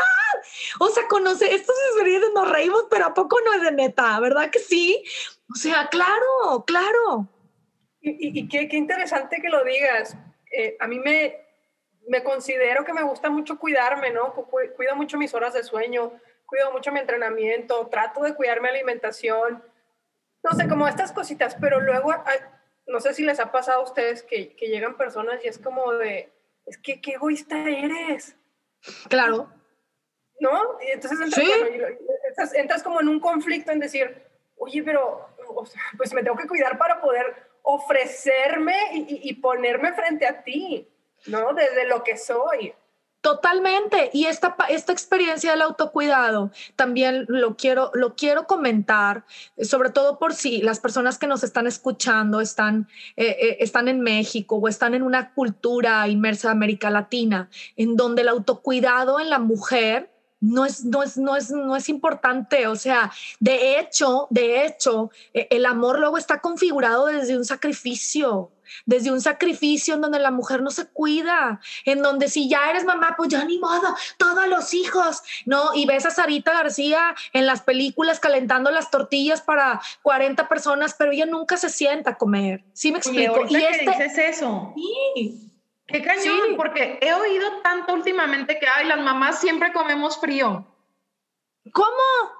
O 0.79 0.87
sea, 0.87 1.07
conoce 1.07 1.53
estos 1.53 1.75
experiencias, 1.91 2.31
nos 2.33 2.49
reímos, 2.49 2.85
pero 2.89 3.05
¿a 3.05 3.13
poco 3.13 3.37
no 3.45 3.53
es 3.53 3.61
de 3.61 3.73
neta? 3.73 4.19
¿Verdad 4.19 4.49
que 4.49 4.57
sí? 4.57 5.03
O 5.53 5.55
sea, 5.55 5.87
claro, 5.89 6.65
claro. 6.65 7.29
Y, 8.01 8.47
qué, 8.47 8.67
interesante 8.71 9.37
que 9.39 9.49
lo 9.49 9.63
digas. 9.63 10.17
Eh, 10.51 10.77
a 10.79 10.87
mí 10.87 10.97
me, 10.97 11.48
me 12.09 12.23
considero 12.23 12.83
que 12.83 12.93
me 12.93 13.03
gusta 13.03 13.29
mucho 13.29 13.57
cuidarme, 13.57 14.11
¿no? 14.11 14.33
Cuido 14.33 14.95
mucho 14.95 15.17
mis 15.17 15.33
horas 15.33 15.53
de 15.53 15.63
sueño, 15.63 16.11
cuido 16.45 16.71
mucho 16.71 16.91
mi 16.91 16.99
entrenamiento, 16.99 17.87
trato 17.87 18.23
de 18.23 18.35
cuidar 18.35 18.61
mi 18.61 18.67
alimentación 18.67 19.63
no 20.43 20.51
sé, 20.57 20.67
como 20.67 20.87
estas 20.87 21.11
cositas, 21.11 21.55
pero 21.59 21.79
luego, 21.79 22.13
no 22.87 22.99
sé 22.99 23.13
si 23.13 23.23
les 23.23 23.39
ha 23.39 23.51
pasado 23.51 23.81
a 23.81 23.83
ustedes 23.83 24.23
que, 24.23 24.55
que 24.55 24.67
llegan 24.67 24.97
personas 24.97 25.43
y 25.43 25.47
es 25.47 25.57
como 25.57 25.93
de, 25.93 26.31
es 26.65 26.77
que 26.77 27.01
qué 27.01 27.13
egoísta 27.13 27.57
eres. 27.67 28.35
Claro. 29.09 29.51
¿No? 30.39 30.77
Y 30.81 30.91
entonces 30.91 31.19
entras, 31.19 32.53
entras, 32.53 32.83
como 32.83 33.01
en 33.01 33.09
un 33.09 33.19
conflicto 33.19 33.71
en 33.71 33.79
decir, 33.79 34.23
oye, 34.55 34.81
pero 34.83 35.27
pues 35.97 36.13
me 36.13 36.23
tengo 36.23 36.37
que 36.37 36.47
cuidar 36.47 36.77
para 36.77 37.01
poder 37.01 37.49
ofrecerme 37.63 38.77
y, 38.93 39.29
y 39.29 39.33
ponerme 39.35 39.91
frente 39.93 40.25
a 40.25 40.41
ti, 40.43 40.87
¿no? 41.27 41.53
Desde 41.53 41.87
lo 41.87 42.03
que 42.03 42.17
soy. 42.17 42.73
Totalmente. 43.21 44.09
Y 44.13 44.25
esta, 44.25 44.55
esta 44.69 44.93
experiencia 44.93 45.51
del 45.51 45.61
autocuidado 45.61 46.51
también 46.77 47.25
lo 47.27 47.57
quiero, 47.57 47.91
lo 47.93 48.15
quiero 48.15 48.47
comentar, 48.47 49.25
sobre 49.61 49.89
todo 49.89 50.19
por 50.19 50.33
si 50.33 50.61
las 50.61 50.79
personas 50.79 51.17
que 51.17 51.27
nos 51.27 51.43
están 51.43 51.67
escuchando 51.67 52.39
están, 52.39 52.87
eh, 53.17 53.35
eh, 53.41 53.57
están 53.59 53.89
en 53.89 53.99
México 53.99 54.55
o 54.55 54.69
están 54.69 54.93
en 54.93 55.03
una 55.03 55.33
cultura 55.33 56.07
inmersa 56.07 56.47
de 56.47 56.53
América 56.53 56.89
Latina, 56.89 57.49
en 57.75 57.97
donde 57.97 58.21
el 58.21 58.29
autocuidado 58.29 59.19
en 59.19 59.29
la 59.29 59.39
mujer 59.39 60.09
no 60.39 60.65
es, 60.65 60.85
no 60.85 61.03
es, 61.03 61.17
no 61.17 61.35
es, 61.35 61.51
no 61.51 61.75
es 61.75 61.89
importante. 61.89 62.67
O 62.67 62.77
sea, 62.77 63.11
de 63.41 63.79
hecho, 63.79 64.27
de 64.29 64.65
hecho, 64.65 65.11
e, 65.33 65.47
el 65.51 65.65
amor 65.65 65.99
luego 65.99 66.17
está 66.17 66.39
configurado 66.39 67.07
desde 67.07 67.37
un 67.37 67.43
sacrificio 67.43 68.51
desde 68.85 69.11
un 69.11 69.21
sacrificio 69.21 69.95
en 69.95 70.01
donde 70.01 70.19
la 70.19 70.31
mujer 70.31 70.61
no 70.61 70.71
se 70.71 70.87
cuida, 70.87 71.59
en 71.85 72.01
donde 72.01 72.29
si 72.29 72.49
ya 72.49 72.69
eres 72.69 72.85
mamá, 72.85 73.15
pues 73.17 73.29
ya 73.29 73.43
ni 73.45 73.59
modo, 73.59 73.95
todos 74.17 74.47
los 74.47 74.73
hijos, 74.73 75.21
¿no? 75.45 75.73
Y 75.73 75.85
ves 75.85 76.05
a 76.05 76.11
Sarita 76.11 76.53
García 76.53 77.15
en 77.33 77.45
las 77.45 77.61
películas 77.61 78.19
calentando 78.19 78.71
las 78.71 78.91
tortillas 78.91 79.41
para 79.41 79.81
40 80.01 80.47
personas, 80.47 80.95
pero 80.97 81.11
ella 81.11 81.25
nunca 81.25 81.57
se 81.57 81.69
sienta 81.69 82.11
a 82.11 82.17
comer. 82.17 82.63
¿Sí 82.73 82.91
me 82.91 82.99
explico? 82.99 83.45
y 83.49 83.55
este... 83.55 83.85
dices 83.85 84.17
eso. 84.17 84.73
Sí. 84.75 85.45
Qué 85.91 86.03
cañón, 86.03 86.55
porque 86.55 86.99
he 87.01 87.13
oído 87.13 87.61
tanto 87.63 87.93
últimamente 87.93 88.59
que, 88.59 88.67
ay, 88.67 88.85
las 88.87 88.99
mamás 88.99 89.39
siempre 89.39 89.73
comemos 89.73 90.19
frío. 90.19 90.65
¿Cómo? 91.71 91.87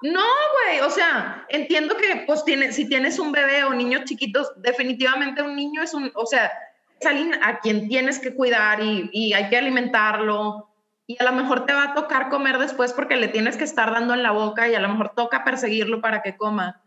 No, 0.02 0.24
güey, 0.64 0.80
o 0.80 0.90
sea, 0.90 1.46
entiendo 1.48 1.96
que 1.96 2.24
pues 2.26 2.44
tiene, 2.44 2.72
si 2.72 2.88
tienes 2.88 3.18
un 3.18 3.32
bebé 3.32 3.64
o 3.64 3.74
niños 3.74 4.04
chiquitos, 4.04 4.52
definitivamente 4.56 5.42
un 5.42 5.54
niño 5.54 5.82
es 5.82 5.94
un, 5.94 6.10
o 6.14 6.26
sea, 6.26 6.50
es 6.98 7.06
alguien 7.06 7.34
a 7.42 7.60
quien 7.60 7.88
tienes 7.88 8.18
que 8.18 8.34
cuidar 8.34 8.82
y, 8.82 9.10
y 9.12 9.32
hay 9.34 9.48
que 9.48 9.58
alimentarlo 9.58 10.70
y 11.10 11.16
a 11.20 11.24
lo 11.24 11.32
mejor 11.32 11.66
te 11.66 11.72
va 11.72 11.84
a 11.84 11.94
tocar 11.94 12.28
comer 12.28 12.58
después 12.58 12.92
porque 12.92 13.16
le 13.16 13.26
tienes 13.26 13.56
que 13.56 13.64
estar 13.64 13.90
dando 13.90 14.14
en 14.14 14.22
la 14.22 14.30
boca 14.30 14.68
y 14.68 14.76
a 14.76 14.80
lo 14.80 14.88
mejor 14.88 15.12
toca 15.16 15.42
perseguirlo 15.42 16.00
para 16.00 16.22
que 16.22 16.36
coma. 16.36 16.82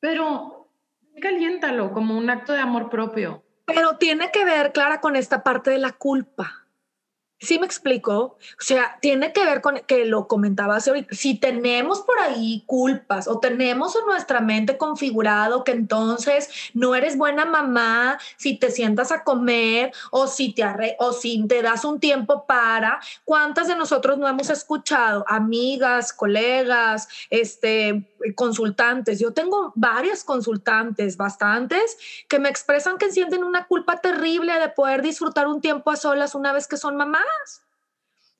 Pero 0.00 0.68
caliéntalo 1.22 1.92
como 1.92 2.18
un 2.18 2.28
acto 2.28 2.52
de 2.52 2.60
amor 2.60 2.90
propio. 2.90 3.42
Pero 3.64 3.96
tiene 3.96 4.30
que 4.30 4.44
ver, 4.44 4.72
Clara, 4.72 5.00
con 5.00 5.16
esta 5.16 5.42
parte 5.42 5.70
de 5.70 5.78
la 5.78 5.92
culpa. 5.92 6.66
¿Sí 7.40 7.60
me 7.60 7.66
explico? 7.66 8.18
O 8.18 8.36
sea, 8.58 8.98
tiene 9.00 9.32
que 9.32 9.44
ver 9.44 9.60
con 9.60 9.78
que 9.86 10.04
lo 10.04 10.26
comentabas 10.26 10.88
ahorita. 10.88 11.14
Si 11.14 11.36
tenemos 11.36 12.00
por 12.00 12.18
ahí 12.18 12.64
culpas 12.66 13.28
o 13.28 13.38
tenemos 13.38 13.94
en 13.94 14.06
nuestra 14.06 14.40
mente 14.40 14.76
configurado 14.76 15.62
que 15.62 15.70
entonces 15.70 16.50
no 16.74 16.96
eres 16.96 17.16
buena 17.16 17.44
mamá 17.44 18.18
si 18.36 18.56
te 18.56 18.72
sientas 18.72 19.12
a 19.12 19.22
comer 19.22 19.92
o 20.10 20.26
si 20.26 20.52
te 20.52 20.64
arre 20.64 20.96
o 20.98 21.12
si 21.12 21.46
te 21.46 21.62
das 21.62 21.84
un 21.84 22.00
tiempo 22.00 22.44
para, 22.44 22.98
¿cuántas 23.24 23.68
de 23.68 23.76
nosotros 23.76 24.18
no 24.18 24.26
hemos 24.26 24.50
escuchado? 24.50 25.24
Amigas, 25.28 26.12
colegas, 26.12 27.08
este, 27.30 28.02
consultantes. 28.34 29.18
Yo 29.18 29.32
tengo 29.32 29.72
varias 29.76 30.24
consultantes, 30.24 31.16
bastantes, 31.16 31.96
que 32.28 32.38
me 32.38 32.48
expresan 32.48 32.98
que 32.98 33.12
sienten 33.12 33.44
una 33.44 33.66
culpa 33.66 34.00
terrible 34.00 34.58
de 34.58 34.68
poder 34.68 35.02
disfrutar 35.02 35.46
un 35.46 35.60
tiempo 35.60 35.90
a 35.90 35.96
solas 35.96 36.34
una 36.34 36.52
vez 36.52 36.66
que 36.66 36.76
son 36.76 36.96
mamás. 36.96 37.67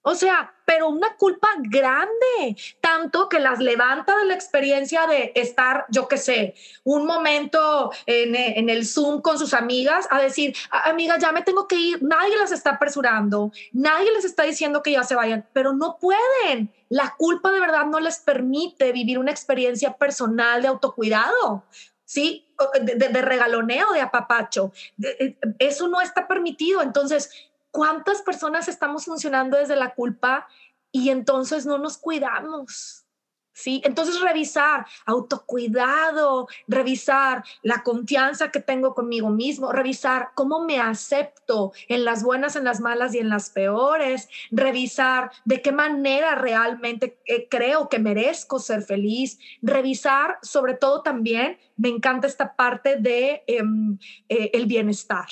O 0.03 0.15
sea, 0.15 0.55
pero 0.65 0.89
una 0.89 1.17
culpa 1.17 1.49
grande, 1.59 2.57
tanto 2.81 3.29
que 3.29 3.41
las 3.41 3.59
levanta 3.59 4.17
de 4.17 4.27
la 4.27 4.35
experiencia 4.35 5.07
de 5.07 5.33
estar, 5.35 5.87
yo 5.91 6.09
qué 6.09 6.17
sé, 6.17 6.55
un 6.85 7.05
momento 7.05 7.91
en, 8.07 8.69
el 8.69 8.87
Zoom 8.87 9.21
con 9.21 9.39
sus 9.39 9.55
amigas 9.55 10.07
a 10.11 10.21
decir, 10.21 10.55
amigas, 10.71 11.19
ya 11.21 11.33
me 11.33 11.43
tengo 11.43 11.67
que 11.67 11.77
ir, 11.77 12.03
nadie 12.03 12.37
las 12.37 12.53
está 12.53 12.73
apresurando, 12.73 13.51
nadie 13.73 14.13
les 14.13 14.25
está 14.25 14.45
diciendo 14.45 14.83
que 14.83 14.93
ya 14.93 15.03
se 15.03 15.15
vayan, 15.15 15.47
pero 15.53 15.73
no 15.73 15.99
pueden. 15.99 16.73
La 16.89 17.15
culpa 17.19 17.51
de 17.51 17.61
verdad 17.61 17.87
no 17.87 17.99
les 17.99 18.19
permite 18.21 18.93
vivir 18.93 19.19
una 19.19 19.31
experiencia 19.31 19.95
personal 19.95 20.63
de 20.63 20.69
autocuidado. 20.69 21.65
¿sí? 22.05 22.47
De, 22.83 22.95
de, 22.95 23.23
regaloneo, 23.23 23.93
de 23.93 24.01
apapacho. 24.01 24.73
Eh, 25.03 25.37
eso 25.59 25.89
no 25.89 26.01
está 26.01 26.27
permitido. 26.27 26.81
Entonces, 26.81 27.51
¿Cuántas 27.71 28.23
personas 28.23 28.69
estamos 28.69 29.05
funcionando 29.05 29.57
desde 29.57 29.77
la 29.77 29.95
culpa 29.95 30.47
y 30.91 31.11
entonces 31.11 31.67
no 31.67 31.79
nos 31.79 31.99
cuidamos? 31.99 33.05
¿Sí? 33.53 33.83
Entonces 33.85 34.21
revisar 34.21 34.87
autocuidado, 35.05 36.47
revisar 36.69 37.43
la 37.63 37.83
confianza 37.83 38.53
que 38.53 38.61
tengo 38.61 38.95
conmigo 38.95 39.31
mismo, 39.31 39.73
revisar 39.73 40.29
cómo 40.37 40.65
me 40.65 40.79
acepto 40.79 41.73
en 41.89 42.05
las 42.05 42.23
buenas, 42.23 42.55
en 42.55 42.63
las 42.63 42.79
malas 42.79 43.17
y 43.17 43.19
en 43.19 43.29
las 43.29 43.51
peores, 43.51 44.29
revisar 44.53 45.33
de 45.45 45.61
qué 45.61 45.73
manera 45.73 46.37
realmente 46.37 47.19
eh, 47.27 47.49
creo 47.51 47.89
que 47.89 47.99
merezco 47.99 48.61
ser 48.61 48.83
feliz, 48.83 49.41
revisar 49.61 50.39
sobre 50.41 50.75
todo 50.75 51.03
también, 51.03 51.59
me 51.77 51.89
encanta 51.89 52.29
esta 52.29 52.55
parte 52.55 52.95
de 52.95 53.43
em, 53.49 53.99
eh, 54.29 54.53
el 54.55 54.67
bienestar, 54.67 55.27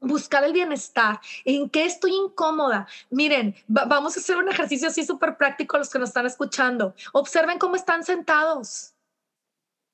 buscar 0.00 0.44
el 0.44 0.52
bienestar, 0.52 1.20
en 1.44 1.68
qué 1.70 1.84
estoy 1.84 2.14
incómoda. 2.14 2.86
Miren, 3.10 3.54
vamos 3.66 4.16
a 4.16 4.20
hacer 4.20 4.36
un 4.36 4.48
ejercicio 4.48 4.88
así 4.88 5.04
súper 5.04 5.36
práctico 5.36 5.76
a 5.76 5.78
los 5.80 5.90
que 5.90 5.98
nos 5.98 6.10
están 6.10 6.26
escuchando. 6.26 6.94
Observen 7.12 7.58
cómo 7.58 7.76
están 7.76 8.04
sentados. 8.04 8.92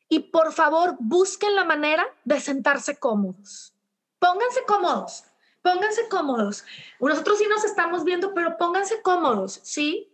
Y 0.08 0.18
por 0.20 0.52
favor, 0.52 0.96
busquen 0.98 1.54
la 1.54 1.64
manera 1.64 2.04
de 2.24 2.40
sentarse 2.40 2.98
cómodos. 2.98 3.74
Pónganse 4.18 4.62
cómodos, 4.66 5.24
pónganse 5.62 6.08
cómodos. 6.08 6.64
Nosotros 7.00 7.38
sí 7.38 7.46
nos 7.48 7.64
estamos 7.64 8.04
viendo, 8.04 8.34
pero 8.34 8.56
pónganse 8.58 9.00
cómodos, 9.02 9.60
¿sí? 9.62 10.12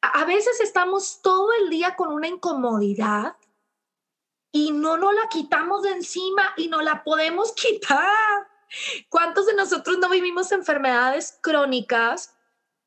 a 0.00 0.24
veces 0.24 0.60
estamos 0.60 1.20
todo 1.22 1.52
el 1.52 1.70
día 1.70 1.96
con 1.96 2.12
una 2.12 2.28
incomodidad 2.28 3.36
y 4.52 4.70
no 4.72 4.96
nos 4.96 5.14
la 5.14 5.28
quitamos 5.28 5.82
de 5.82 5.90
encima 5.90 6.42
y 6.56 6.68
no 6.68 6.82
la 6.82 7.02
podemos 7.02 7.52
quitar. 7.56 8.48
¿Cuántos 9.08 9.46
de 9.46 9.54
nosotros 9.54 9.98
no 9.98 10.08
vivimos 10.08 10.52
enfermedades 10.52 11.38
crónicas 11.40 12.34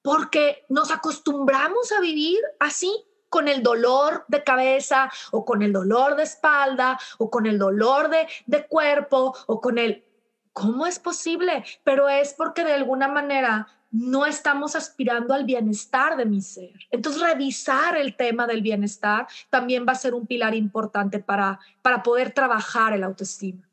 porque 0.01 0.65
nos 0.69 0.91
acostumbramos 0.91 1.91
a 1.91 1.99
vivir 1.99 2.39
así? 2.59 2.91
con 3.27 3.49
el 3.49 3.63
dolor 3.63 4.23
de 4.29 4.45
cabeza 4.45 5.11
o 5.31 5.43
con 5.43 5.61
el 5.61 5.73
dolor 5.73 6.15
de 6.15 6.23
espalda 6.23 6.97
o 7.17 7.29
con 7.29 7.45
el 7.47 7.59
dolor 7.59 8.09
de, 8.09 8.27
de 8.45 8.65
cuerpo 8.65 9.35
o 9.47 9.59
con 9.59 9.77
el... 9.77 10.05
¿Cómo 10.53 10.85
es 10.85 10.99
posible? 10.99 11.65
Pero 11.83 12.07
es 12.07 12.33
porque 12.33 12.63
de 12.63 12.71
alguna 12.71 13.09
manera 13.09 13.67
no 13.91 14.25
estamos 14.25 14.75
aspirando 14.75 15.33
al 15.33 15.43
bienestar 15.43 16.15
de 16.15 16.25
mi 16.25 16.41
ser. 16.41 16.73
Entonces, 16.91 17.21
revisar 17.21 17.97
el 17.97 18.15
tema 18.15 18.47
del 18.47 18.61
bienestar 18.61 19.27
también 19.49 19.85
va 19.87 19.93
a 19.93 19.95
ser 19.95 20.13
un 20.13 20.27
pilar 20.27 20.55
importante 20.55 21.19
para, 21.19 21.59
para 21.81 22.03
poder 22.03 22.31
trabajar 22.31 22.93
el 22.93 23.03
autoestima. 23.03 23.69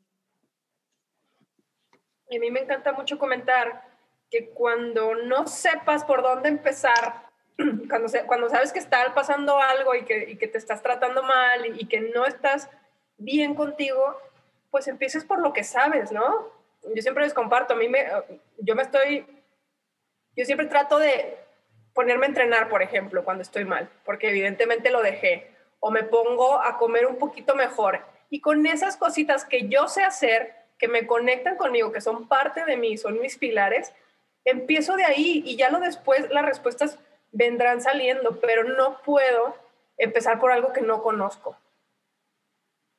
A 2.35 2.39
mí 2.39 2.51
me 2.51 2.61
encanta 2.61 2.91
mucho 2.93 3.17
comentar 3.17 3.83
que 4.29 4.49
cuando 4.49 5.15
no 5.15 5.47
sepas 5.47 6.03
por 6.03 6.21
dónde 6.21 6.49
empezar, 6.49 7.27
cuando, 7.89 8.07
cuando 8.25 8.49
sabes 8.49 8.73
que 8.73 8.79
está 8.79 9.13
pasando 9.13 9.57
algo 9.59 9.95
y 9.95 10.03
que, 10.05 10.29
y 10.29 10.37
que 10.37 10.47
te 10.47 10.57
estás 10.57 10.81
tratando 10.81 11.23
mal 11.23 11.65
y, 11.65 11.81
y, 11.81 11.85
que 11.87 12.01
no 12.01 12.25
estás 12.25 12.69
bien 13.17 13.53
contigo, 13.53 14.17
pues 14.71 14.87
empieces 14.87 15.23
por 15.23 15.39
lo 15.39 15.53
que 15.53 15.63
sabes, 15.63 16.11
¿no? 16.11 16.51
Yo 16.95 17.01
siempre 17.01 17.23
les 17.23 17.33
comparto, 17.33 17.73
a 17.73 17.77
mí 17.77 17.87
me, 17.87 18.05
yo 18.57 18.75
me 18.75 18.81
estoy 18.81 19.25
yo 20.35 20.45
siempre 20.45 20.67
trato 20.67 20.97
de 20.97 21.37
ponerme 21.93 22.25
a 22.25 22.29
entrenar, 22.29 22.69
por 22.69 22.81
ejemplo, 22.81 23.23
cuando 23.23 23.43
estoy 23.43 23.65
mal, 23.65 23.89
porque 24.03 24.29
evidentemente 24.29 24.89
lo 24.89 25.01
dejé, 25.03 25.51
o 25.79 25.91
me 25.91 26.03
pongo 26.03 26.59
a 26.59 26.77
comer 26.77 27.05
un 27.05 27.17
poquito 27.17 27.55
mejor. 27.55 28.01
Y 28.29 28.41
con 28.41 28.65
esas 28.65 28.97
cositas 28.97 29.45
que 29.45 29.67
yo 29.67 29.87
sé 29.87 30.03
hacer, 30.03 30.55
que 30.83 30.89
me 30.89 31.07
conectan 31.07 31.55
conmigo, 31.55 31.93
que 31.93 32.01
son 32.01 32.27
parte 32.27 32.65
de 32.65 32.75
mí, 32.75 32.97
son 32.97 33.21
mis 33.21 33.37
pilares, 33.37 33.93
empiezo 34.43 34.97
de 34.97 35.05
ahí 35.05 35.41
y 35.45 35.55
ya 35.55 35.69
lo 35.69 35.79
después 35.79 36.29
las 36.29 36.43
respuestas 36.43 36.99
vendrán 37.31 37.81
saliendo, 37.81 38.41
pero 38.41 38.65
no 38.65 39.01
puedo 39.01 39.55
empezar 39.97 40.41
por 40.41 40.51
algo 40.51 40.73
que 40.73 40.81
no 40.81 41.01
conozco. 41.01 41.55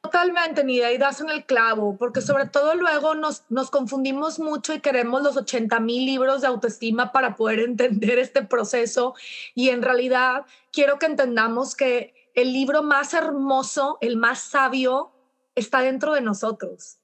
Totalmente, 0.01 0.65
ni 0.65 0.81
y 0.81 0.97
das 0.97 1.21
en 1.21 1.29
el 1.29 1.45
clavo, 1.45 1.99
porque 1.99 2.23
sobre 2.23 2.47
todo 2.47 2.75
luego 2.75 3.15
nos, 3.15 3.45
nos 3.51 3.71
confundimos 3.71 4.39
mucho 4.39 4.73
y 4.73 4.81
queremos 4.81 5.23
los 5.23 5.37
80 5.37 5.79
mil 5.81 6.07
libros 6.07 6.41
de 6.41 6.47
autoestima 6.47 7.13
para 7.13 7.37
poder 7.37 7.59
entender 7.59 8.19
este 8.19 8.41
proceso. 8.41 9.15
Y 9.55 9.69
en 9.69 9.83
realidad 9.83 10.47
quiero 10.73 10.99
que 10.99 11.05
entendamos 11.05 11.77
que 11.77 12.15
el 12.35 12.51
libro 12.51 12.83
más 12.83 13.13
hermoso, 13.13 13.99
el 14.01 14.17
más 14.17 14.39
sabio, 14.41 15.13
está 15.55 15.81
dentro 15.83 16.15
de 16.15 16.23
nosotros. 16.23 16.97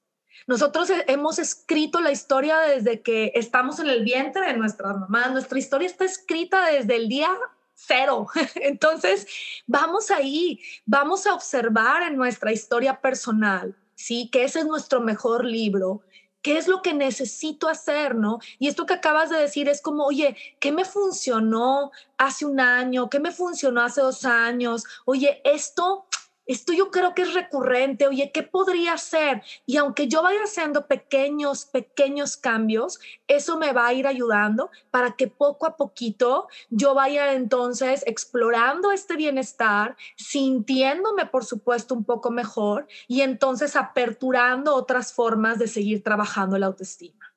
Nosotros 0.47 0.91
hemos 1.07 1.39
escrito 1.39 2.01
la 2.01 2.11
historia 2.11 2.59
desde 2.59 3.01
que 3.01 3.31
estamos 3.35 3.79
en 3.79 3.87
el 3.87 4.03
vientre 4.03 4.47
de 4.47 4.57
nuestras 4.57 4.97
mamás. 4.97 5.31
Nuestra 5.31 5.59
historia 5.59 5.87
está 5.87 6.05
escrita 6.05 6.65
desde 6.65 6.95
el 6.95 7.07
día 7.07 7.29
cero. 7.73 8.27
Entonces, 8.55 9.27
vamos 9.67 10.11
ahí, 10.11 10.59
vamos 10.85 11.25
a 11.27 11.33
observar 11.33 12.03
en 12.03 12.15
nuestra 12.15 12.51
historia 12.51 13.01
personal, 13.01 13.75
¿sí? 13.95 14.29
Que 14.31 14.43
ese 14.43 14.59
es 14.59 14.65
nuestro 14.65 15.01
mejor 15.01 15.45
libro. 15.45 16.01
¿Qué 16.41 16.57
es 16.57 16.67
lo 16.67 16.81
que 16.81 16.95
necesito 16.95 17.69
hacer, 17.69 18.15
no? 18.15 18.39
Y 18.57 18.67
esto 18.67 18.87
que 18.87 18.95
acabas 18.95 19.29
de 19.29 19.37
decir 19.37 19.69
es 19.69 19.79
como, 19.79 20.05
oye, 20.05 20.35
¿qué 20.59 20.71
me 20.71 20.85
funcionó 20.85 21.91
hace 22.17 22.45
un 22.45 22.59
año? 22.59 23.11
¿Qué 23.11 23.19
me 23.19 23.31
funcionó 23.31 23.83
hace 23.83 24.01
dos 24.01 24.25
años? 24.25 24.83
Oye, 25.05 25.39
esto 25.43 26.07
esto 26.51 26.73
yo 26.73 26.91
creo 26.91 27.13
que 27.13 27.21
es 27.21 27.33
recurrente, 27.33 28.07
oye, 28.07 28.31
¿qué 28.33 28.43
podría 28.43 28.97
ser? 28.97 29.41
Y 29.65 29.77
aunque 29.77 30.07
yo 30.07 30.21
vaya 30.21 30.43
haciendo 30.43 30.85
pequeños, 30.87 31.65
pequeños 31.65 32.35
cambios, 32.35 32.99
eso 33.27 33.57
me 33.57 33.71
va 33.71 33.87
a 33.87 33.93
ir 33.93 34.05
ayudando 34.05 34.69
para 34.89 35.13
que 35.13 35.27
poco 35.27 35.65
a 35.65 35.77
poquito 35.77 36.49
yo 36.69 36.93
vaya 36.93 37.33
entonces 37.33 38.03
explorando 38.05 38.91
este 38.91 39.15
bienestar, 39.15 39.95
sintiéndome, 40.17 41.25
por 41.25 41.45
supuesto, 41.45 41.95
un 41.95 42.03
poco 42.03 42.31
mejor 42.31 42.87
y 43.07 43.21
entonces 43.21 43.75
aperturando 43.75 44.75
otras 44.75 45.13
formas 45.13 45.57
de 45.57 45.67
seguir 45.67 46.03
trabajando 46.03 46.57
la 46.57 46.65
autoestima. 46.65 47.33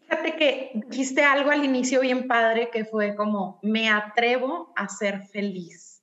Fíjate 0.00 0.36
que 0.36 0.72
dijiste 0.88 1.24
algo 1.24 1.50
al 1.50 1.64
inicio 1.64 2.00
bien 2.00 2.28
padre 2.28 2.68
que 2.70 2.84
fue 2.84 3.16
como, 3.16 3.58
me 3.62 3.88
atrevo 3.88 4.72
a 4.76 4.88
ser 4.88 5.22
feliz 5.22 5.93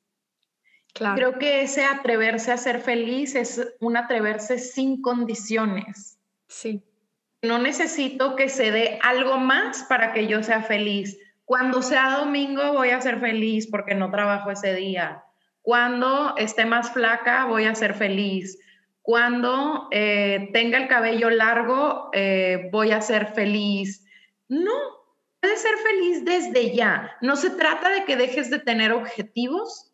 Creo 1.15 1.39
que 1.39 1.61
ese 1.61 1.83
atreverse 1.83 2.51
a 2.51 2.57
ser 2.57 2.79
feliz 2.79 3.35
es 3.35 3.73
un 3.79 3.97
atreverse 3.97 4.59
sin 4.59 5.01
condiciones. 5.01 6.19
Sí. 6.47 6.83
No 7.41 7.57
necesito 7.57 8.35
que 8.35 8.49
se 8.49 8.71
dé 8.71 8.99
algo 9.01 9.37
más 9.37 9.83
para 9.83 10.13
que 10.13 10.27
yo 10.27 10.43
sea 10.43 10.61
feliz. 10.61 11.17
Cuando 11.43 11.81
sea 11.81 12.17
domingo 12.17 12.73
voy 12.73 12.91
a 12.91 13.01
ser 13.01 13.19
feliz 13.19 13.67
porque 13.67 13.95
no 13.95 14.11
trabajo 14.11 14.51
ese 14.51 14.75
día. 14.75 15.23
Cuando 15.63 16.35
esté 16.37 16.65
más 16.65 16.91
flaca 16.91 17.45
voy 17.45 17.65
a 17.65 17.75
ser 17.75 17.95
feliz. 17.95 18.59
Cuando 19.01 19.87
eh, 19.91 20.49
tenga 20.53 20.77
el 20.77 20.87
cabello 20.87 21.31
largo 21.31 22.11
eh, 22.13 22.69
voy 22.71 22.91
a 22.91 23.01
ser 23.01 23.33
feliz. 23.33 24.05
No, 24.47 24.77
puedes 25.39 25.61
ser 25.61 25.75
feliz 25.77 26.23
desde 26.23 26.75
ya. 26.75 27.17
No 27.21 27.35
se 27.35 27.49
trata 27.49 27.89
de 27.89 28.05
que 28.05 28.17
dejes 28.17 28.51
de 28.51 28.59
tener 28.59 28.91
objetivos, 28.91 29.90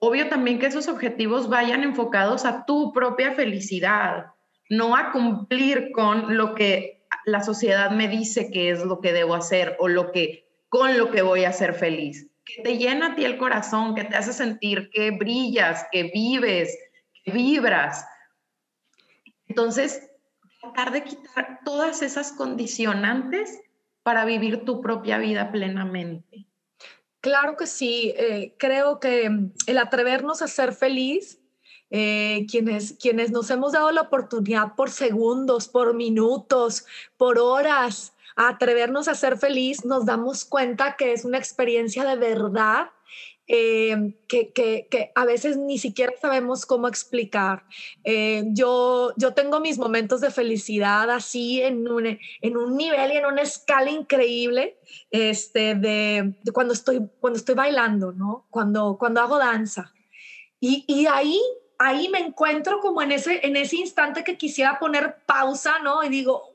obvio 0.00 0.28
también 0.28 0.58
que 0.58 0.66
esos 0.66 0.88
objetivos 0.88 1.48
vayan 1.48 1.84
enfocados 1.84 2.44
a 2.44 2.64
tu 2.64 2.92
propia 2.92 3.32
felicidad, 3.32 4.26
no 4.68 4.96
a 4.96 5.12
cumplir 5.12 5.92
con 5.92 6.36
lo 6.36 6.54
que 6.54 7.04
la 7.24 7.42
sociedad 7.42 7.90
me 7.90 8.08
dice 8.08 8.50
que 8.50 8.70
es 8.70 8.84
lo 8.84 9.00
que 9.00 9.12
debo 9.12 9.34
hacer 9.34 9.76
o 9.78 9.88
lo 9.88 10.10
que 10.10 10.48
con 10.68 10.96
lo 10.96 11.10
que 11.10 11.22
voy 11.22 11.44
a 11.44 11.52
ser 11.52 11.74
feliz. 11.74 12.28
Que 12.44 12.62
te 12.62 12.78
llena 12.78 13.08
a 13.08 13.14
ti 13.16 13.24
el 13.24 13.36
corazón, 13.36 13.94
que 13.94 14.04
te 14.04 14.16
hace 14.16 14.32
sentir 14.32 14.88
que 14.90 15.10
brillas, 15.10 15.86
que 15.90 16.04
vives, 16.14 16.78
que 17.24 17.32
vibras. 17.32 18.06
Entonces, 19.48 20.08
tratar 20.60 20.92
de 20.92 21.02
quitar 21.02 21.58
todas 21.64 22.02
esas 22.02 22.32
condicionantes 22.32 23.60
para 24.04 24.24
vivir 24.24 24.64
tu 24.64 24.80
propia 24.80 25.18
vida 25.18 25.50
plenamente. 25.50 26.46
Claro 27.20 27.56
que 27.56 27.66
sí, 27.66 28.14
eh, 28.16 28.54
creo 28.58 28.98
que 28.98 29.28
mm, 29.28 29.52
el 29.66 29.78
atrevernos 29.78 30.42
a 30.42 30.48
ser 30.48 30.72
feliz, 30.72 31.38
eh, 31.90 32.46
quienes, 32.50 32.94
quienes 32.94 33.30
nos 33.30 33.50
hemos 33.50 33.72
dado 33.72 33.90
la 33.90 34.02
oportunidad 34.02 34.74
por 34.74 34.90
segundos, 34.90 35.68
por 35.68 35.94
minutos, 35.94 36.86
por 37.16 37.38
horas, 37.38 38.14
a 38.36 38.48
atrevernos 38.48 39.08
a 39.08 39.14
ser 39.14 39.36
feliz, 39.38 39.84
nos 39.84 40.06
damos 40.06 40.44
cuenta 40.44 40.96
que 40.96 41.12
es 41.12 41.24
una 41.24 41.36
experiencia 41.36 42.04
de 42.04 42.16
verdad 42.16 42.90
eh, 43.52 44.14
que, 44.28 44.52
que, 44.52 44.86
que, 44.88 45.10
a 45.16 45.24
veces 45.24 45.56
ni 45.56 45.76
siquiera 45.76 46.12
sabemos 46.22 46.66
cómo 46.66 46.86
explicar. 46.86 47.64
Eh, 48.04 48.44
yo, 48.52 49.12
yo 49.16 49.34
tengo 49.34 49.58
mis 49.58 49.76
momentos 49.76 50.20
de 50.20 50.30
felicidad 50.30 51.10
así 51.10 51.60
en 51.60 51.88
un, 51.88 52.06
en 52.06 52.56
un 52.56 52.76
nivel 52.76 53.12
y 53.12 53.16
en 53.16 53.26
una 53.26 53.42
escala 53.42 53.90
increíble 53.90 54.78
este, 55.10 55.74
de, 55.74 56.32
de, 56.44 56.52
cuando, 56.52 56.74
estoy, 56.74 57.10
cuando 57.18 57.38
estoy 57.40 57.56
bailando, 57.56 58.12
¿no? 58.12 58.46
Cuando, 58.50 58.96
cuando 58.96 59.20
hago 59.20 59.36
danza. 59.38 59.92
Y, 60.60 60.84
y 60.86 61.06
ahí 61.06 61.40
ahí 61.80 62.08
me 62.08 62.20
encuentro 62.20 62.78
como 62.78 63.02
en 63.02 63.10
ese, 63.10 63.44
en 63.44 63.56
ese 63.56 63.76
instante 63.76 64.22
que 64.22 64.36
quisiera 64.36 64.78
poner 64.78 65.16
pausa, 65.26 65.80
¿no? 65.80 66.04
Y 66.04 66.08
digo, 66.08 66.52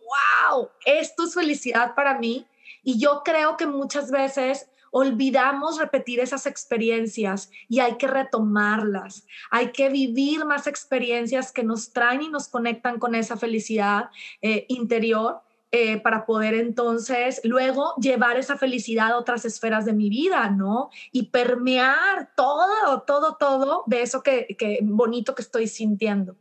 wow, 0.49 0.69
esto 0.85 1.25
es 1.25 1.33
felicidad 1.33 1.93
para 1.93 2.17
mí. 2.17 2.45
Y 2.83 2.99
yo 2.99 3.21
creo 3.25 3.57
que 3.57 3.65
muchas 3.65 4.11
veces 4.11 4.69
olvidamos 4.97 5.77
repetir 5.77 6.21
esas 6.21 6.45
experiencias 6.45 7.51
y 7.67 7.81
hay 7.81 7.97
que 7.97 8.07
retomarlas. 8.07 9.27
Hay 9.51 9.73
que 9.73 9.89
vivir 9.89 10.45
más 10.45 10.67
experiencias 10.67 11.51
que 11.51 11.65
nos 11.65 11.91
traen 11.91 12.21
y 12.21 12.29
nos 12.29 12.47
conectan 12.47 12.97
con 12.97 13.13
esa 13.13 13.35
felicidad 13.35 14.09
eh, 14.41 14.65
interior. 14.69 15.41
Eh, 15.71 15.99
para 15.99 16.25
poder 16.25 16.53
entonces 16.53 17.41
luego 17.43 17.95
llevar 17.97 18.37
esa 18.37 18.55
felicidad 18.57 19.11
a 19.11 19.17
otras 19.17 19.43
esferas 19.43 19.83
de 19.83 19.91
mi 19.91 20.09
vida, 20.09 20.49
¿no? 20.49 20.89
Y 21.11 21.23
permear 21.23 22.29
todo, 22.37 23.01
todo, 23.01 23.35
todo 23.35 23.83
de 23.87 24.01
eso 24.01 24.23
que, 24.23 24.55
que 24.57 24.79
bonito 24.83 25.35
que 25.35 25.41
estoy 25.41 25.67
sintiendo. 25.67 26.37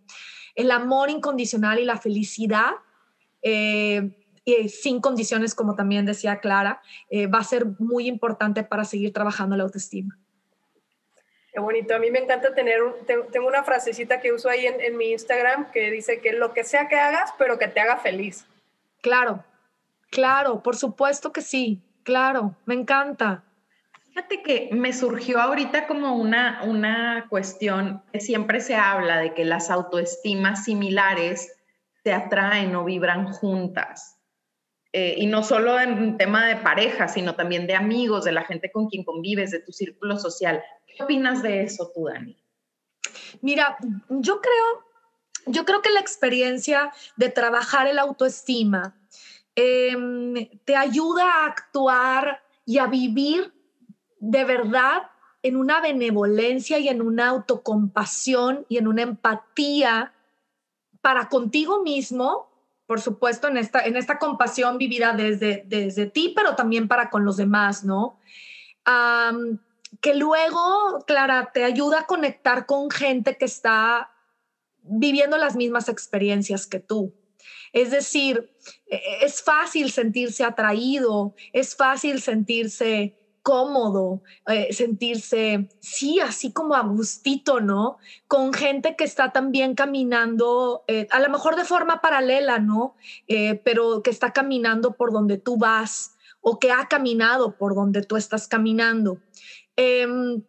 El 0.55 0.71
amor 0.71 1.11
incondicional 1.11 1.81
y 1.81 1.85
la 1.85 1.97
felicidad 1.97 2.75
eh, 3.43 4.24
y 4.45 4.69
sin 4.69 5.01
condiciones, 5.01 5.55
como 5.55 5.75
también 5.75 6.07
decía 6.07 6.41
Clara, 6.41 6.83
eh, 7.11 7.27
va 7.27 7.39
a 7.39 7.45
ser 7.45 7.67
muy 7.79 8.07
importante 8.07 8.63
para 8.63 8.85
seguir 8.85 9.13
trabajando 9.13 9.57
la 9.57 9.65
autoestima. 9.65 10.19
Qué 11.53 11.61
bonito. 11.61 11.95
A 11.95 11.99
mí 11.99 12.11
me 12.11 12.19
encanta 12.19 12.53
tener, 12.53 12.81
tengo 13.31 13.47
una 13.47 13.63
frasecita 13.63 14.21
que 14.21 14.33
uso 14.33 14.49
ahí 14.49 14.67
en, 14.67 14.81
en, 14.81 14.97
mi 14.97 15.13
Instagram 15.13 15.71
que 15.71 15.91
dice 15.91 16.21
que 16.21 16.33
lo 16.33 16.53
que 16.53 16.65
sea 16.65 16.89
que 16.89 16.97
hagas, 16.97 17.33
pero 17.39 17.59
que 17.59 17.69
te 17.69 17.81
haga 17.81 17.97
feliz. 17.97 18.45
Claro, 19.01 19.45
claro, 20.11 20.63
por 20.63 20.77
supuesto 20.77 21.33
que 21.33 21.43
sí. 21.43 21.81
claro, 22.03 22.57
me 22.67 22.75
encanta. 22.75 23.45
Fíjate 24.09 24.43
que 24.43 24.69
me 24.73 24.93
surgió 24.93 25.41
ahorita 25.41 25.87
como 25.87 26.15
una, 26.17 26.63
una 26.65 27.27
cuestión 27.29 28.03
que 28.13 28.21
siempre 28.21 28.61
se 28.61 28.77
habla 28.77 29.19
de 29.19 29.35
que 29.35 29.45
las 29.45 29.71
autoestimas 29.71 30.65
similares 30.65 31.57
se 32.03 32.13
atraen 32.13 32.75
o 32.77 32.85
vibran 32.85 33.27
juntas. 33.33 34.14
Eh, 34.97 35.17
y 35.19 35.27
no 35.27 35.43
solo 35.43 35.81
en 35.81 36.17
tema 36.19 36.47
de 36.47 36.55
pareja, 36.55 37.09
sino 37.09 37.35
también 37.35 37.67
de 37.67 37.75
amigos, 37.75 38.25
de 38.25 38.31
la 38.31 38.45
gente 38.45 38.71
con 38.71 38.89
quien 38.89 39.03
convives, 39.03 39.51
de 39.51 39.59
tu 39.59 39.73
círculo 39.73 40.17
social. 40.17 40.63
¿Qué 40.87 41.03
opinas 41.03 41.43
de 41.43 41.65
eso 41.65 41.91
tú, 41.93 42.05
Dani? 42.05 42.39
Mira, 43.41 43.77
yo 44.09 44.41
creo, 44.41 44.85
yo 45.47 45.65
creo 45.65 45.83
que 45.83 45.91
la 45.91 45.99
experiencia 45.99 46.93
de 47.17 47.29
trabajar 47.29 47.89
el 47.89 47.99
autoestima 47.99 48.97
em, 49.57 50.49
te 50.65 50.77
ayuda 50.77 51.25
a 51.25 51.47
actuar 51.47 52.45
y 52.65 52.79
a 52.79 52.87
vivir 52.87 53.53
de 54.21 54.45
verdad 54.45 55.11
en 55.43 55.57
una 55.57 55.81
benevolencia 55.81 56.79
y 56.79 56.87
en 56.87 57.03
una 57.03 57.31
autocompasión 57.31 58.65
y 58.69 58.79
en 58.79 58.87
una 58.87 59.03
empatía 59.03 60.13
para 61.01 61.29
contigo 61.29 61.83
mismo, 61.83 62.54
por 62.87 63.01
supuesto, 63.01 63.49
en 63.49 63.57
esta, 63.57 63.85
en 63.85 63.97
esta 63.97 64.19
compasión 64.19 64.79
vivida 64.79 65.13
desde, 65.13 65.65
desde 65.67 66.07
ti, 66.07 66.33
pero 66.37 66.55
también 66.55 66.89
para 66.89 67.11
con 67.11 67.25
los 67.25 67.37
demás, 67.37 67.85
¿no? 67.85 68.19
que 70.01 70.15
luego, 70.15 71.05
Clara, 71.07 71.51
te 71.55 71.65
ayuda 71.65 72.01
a 72.01 72.07
conectar 72.07 72.67
con 72.67 72.91
gente 72.91 73.39
que 73.39 73.47
está 73.47 74.11
viviendo 74.83 75.39
las 75.39 75.57
mismas 75.57 75.89
experiencias 75.89 76.67
que 76.67 76.81
tú. 76.81 77.15
Es 77.73 77.91
decir, 77.91 78.53
e, 78.87 78.97
e, 78.97 79.25
es 79.25 79.43
fácil 79.43 79.91
sentirse 79.91 80.45
atraído, 80.45 81.35
es 81.53 81.75
fácil 81.75 82.21
sentirse 82.21 83.17
cómodo, 83.45 84.23
eh, 84.47 84.73
sentirse, 84.73 85.69
sí, 85.79 86.19
así 86.19 86.51
como 86.51 86.75
a 86.75 86.81
gustito, 86.81 87.61
¿no? 87.61 87.99
Con 88.27 88.55
gente 88.55 88.97
que 88.97 89.05
está 89.05 89.33
también 89.33 89.75
caminando, 89.75 90.83
eh, 90.89 91.07
a 91.11 91.21
lo 91.21 91.29
mejor 91.29 91.55
de 91.55 91.67
forma 91.67 92.01
paralela, 92.01 92.59
¿no? 92.59 92.97
Eh, 93.29 93.61
pero 93.63 94.03
que 94.03 94.09
está 94.09 94.33
caminando 94.33 94.95
por 94.95 95.13
donde 95.13 95.37
tú 95.37 95.59
vas 95.59 96.17
o 96.41 96.59
que 96.59 96.73
ha 96.73 96.89
caminado 96.89 97.59
por 97.59 97.75
donde 97.75 98.01
tú 98.01 98.17
estás 98.17 98.49
caminando. 98.49 99.19
Em, 99.77 100.43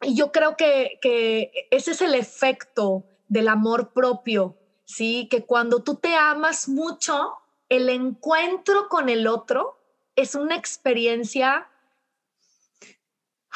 y 0.00 0.14
yo 0.14 0.32
creo 0.32 0.56
que, 0.56 0.98
que 1.02 1.52
ese 1.70 1.90
es 1.90 2.00
el 2.00 2.14
efecto 2.14 3.04
del 3.28 3.48
amor 3.48 3.92
propio, 3.92 4.56
¿sí? 4.86 5.28
Que 5.30 5.44
cuando 5.44 5.82
tú 5.82 5.96
te 5.96 6.14
amas 6.14 6.66
mucho, 6.66 7.34
el 7.68 7.90
encuentro 7.90 8.88
con 8.88 9.10
el 9.10 9.26
otro 9.26 9.78
es 10.16 10.34
una 10.34 10.56
experiencia 10.56 11.68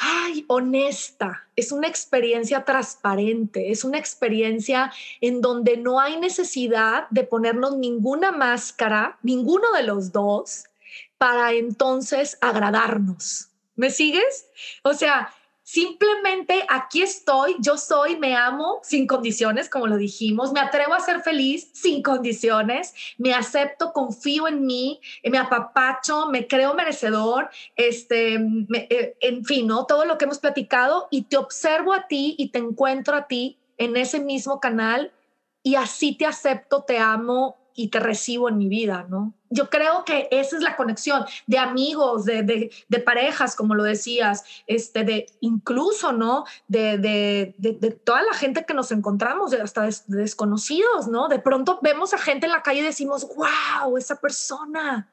ay, 0.03 0.45
honesta, 0.47 1.47
es 1.55 1.71
una 1.71 1.87
experiencia 1.87 2.65
transparente, 2.65 3.71
es 3.71 3.83
una 3.83 3.97
experiencia 3.97 4.91
en 5.21 5.41
donde 5.41 5.77
no 5.77 5.99
hay 5.99 6.19
necesidad 6.19 7.07
de 7.09 7.23
ponernos 7.23 7.77
ninguna 7.77 8.31
máscara, 8.31 9.17
ninguno 9.23 9.71
de 9.71 9.83
los 9.83 10.11
dos, 10.11 10.65
para 11.17 11.53
entonces 11.53 12.37
agradarnos. 12.41 13.49
¿Me 13.75 13.89
sigues? 13.89 14.47
O 14.83 14.93
sea, 14.93 15.33
Simplemente 15.65 16.65
aquí 16.67 17.01
estoy, 17.01 17.55
yo 17.59 17.77
soy, 17.77 18.17
me 18.17 18.35
amo 18.35 18.81
sin 18.83 19.07
condiciones, 19.07 19.69
como 19.69 19.87
lo 19.87 19.95
dijimos, 19.95 20.51
me 20.51 20.59
atrevo 20.59 20.93
a 20.93 20.99
ser 20.99 21.21
feliz 21.21 21.69
sin 21.73 22.03
condiciones, 22.03 22.93
me 23.17 23.33
acepto, 23.33 23.93
confío 23.93 24.49
en 24.49 24.65
mí, 24.65 24.99
me 25.23 25.37
apapacho, 25.37 26.27
me 26.27 26.47
creo 26.47 26.73
merecedor, 26.73 27.49
este, 27.77 28.35
eh, 28.73 29.15
en 29.21 29.45
fin, 29.45 29.67
¿no? 29.67 29.85
Todo 29.85 30.03
lo 30.03 30.17
que 30.17 30.25
hemos 30.25 30.39
platicado 30.39 31.07
y 31.09 31.23
te 31.23 31.37
observo 31.37 31.93
a 31.93 32.07
ti 32.07 32.35
y 32.37 32.49
te 32.49 32.59
encuentro 32.59 33.15
a 33.15 33.27
ti 33.27 33.57
en 33.77 33.95
ese 33.95 34.19
mismo 34.19 34.59
canal 34.59 35.13
y 35.63 35.75
así 35.75 36.13
te 36.13 36.25
acepto, 36.25 36.83
te 36.83 36.99
amo 36.99 37.57
y 37.75 37.87
te 37.89 37.99
recibo 37.99 38.49
en 38.49 38.57
mi 38.57 38.67
vida, 38.67 39.05
¿no? 39.09 39.33
Yo 39.49 39.69
creo 39.69 40.03
que 40.03 40.27
esa 40.31 40.55
es 40.55 40.63
la 40.63 40.75
conexión 40.75 41.25
de 41.45 41.57
amigos, 41.59 42.25
de, 42.25 42.43
de, 42.43 42.99
parejas, 42.99 43.55
como 43.55 43.75
lo 43.75 43.83
decías, 43.83 44.43
este, 44.65 45.03
de 45.03 45.27
incluso, 45.41 46.11
¿no? 46.11 46.45
De, 46.67 46.97
de, 46.97 47.91
toda 48.03 48.23
la 48.23 48.33
gente 48.33 48.65
que 48.65 48.73
nos 48.73 48.91
encontramos, 48.91 49.53
hasta 49.53 49.87
desconocidos, 50.07 51.07
¿no? 51.07 51.27
De 51.27 51.39
pronto 51.39 51.79
vemos 51.81 52.13
a 52.13 52.17
gente 52.17 52.47
en 52.47 52.51
la 52.51 52.63
calle 52.63 52.79
y 52.79 52.83
decimos, 52.83 53.27
wow, 53.35 53.97
esa 53.97 54.19
persona, 54.19 55.11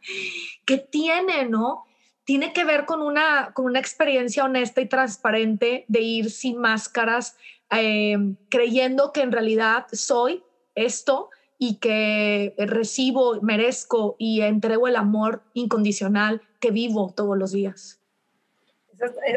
¿qué 0.65 0.79
tiene, 0.79 1.47
no? 1.47 1.85
Tiene 2.25 2.53
que 2.53 2.65
ver 2.65 2.87
con 2.87 3.03
una, 3.03 3.53
con 3.53 3.67
una 3.67 3.81
experiencia 3.81 4.45
honesta 4.45 4.81
y 4.81 4.87
transparente 4.87 5.85
de 5.89 6.01
ir 6.01 6.31
sin 6.31 6.59
máscaras, 6.59 7.37
eh, 7.71 8.17
creyendo 8.49 9.13
que 9.13 9.21
en 9.21 9.33
realidad 9.33 9.87
soy 9.93 10.43
esto 10.75 11.31
y 11.63 11.77
que 11.77 12.55
recibo, 12.57 13.39
merezco 13.43 14.17
y 14.19 14.41
entrego 14.41 14.89
el 14.89 14.97
amor 14.97 15.43
incondicional 15.53 16.41
que 16.59 16.71
vivo 16.71 17.13
todos 17.15 17.37
los 17.37 17.53
días. 17.53 18.01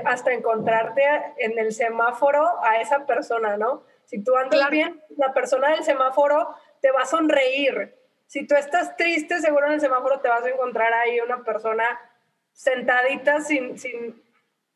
Hasta 0.06 0.32
encontrarte 0.32 1.04
en 1.38 1.60
el 1.60 1.74
semáforo 1.74 2.64
a 2.64 2.78
esa 2.80 3.06
persona, 3.06 3.58
¿no? 3.58 3.84
Si 4.06 4.24
tú 4.24 4.38
andas 4.38 4.70
bien, 4.70 5.04
la 5.18 5.34
persona 5.34 5.72
del 5.72 5.84
semáforo 5.84 6.56
te 6.82 6.92
va 6.92 7.02
a 7.02 7.06
sonreír. 7.06 7.94
Si 8.26 8.48
tú 8.48 8.56
estás 8.56 8.96
triste, 8.96 9.42
seguro 9.42 9.68
en 9.68 9.74
el 9.74 9.82
semáforo 9.82 10.22
te 10.22 10.30
vas 10.30 10.46
a 10.46 10.50
encontrar 10.50 10.94
ahí 10.94 11.20
una 11.20 11.44
persona 11.44 11.84
sentadita 12.54 13.42
sin, 13.42 13.78
sin 13.78 14.24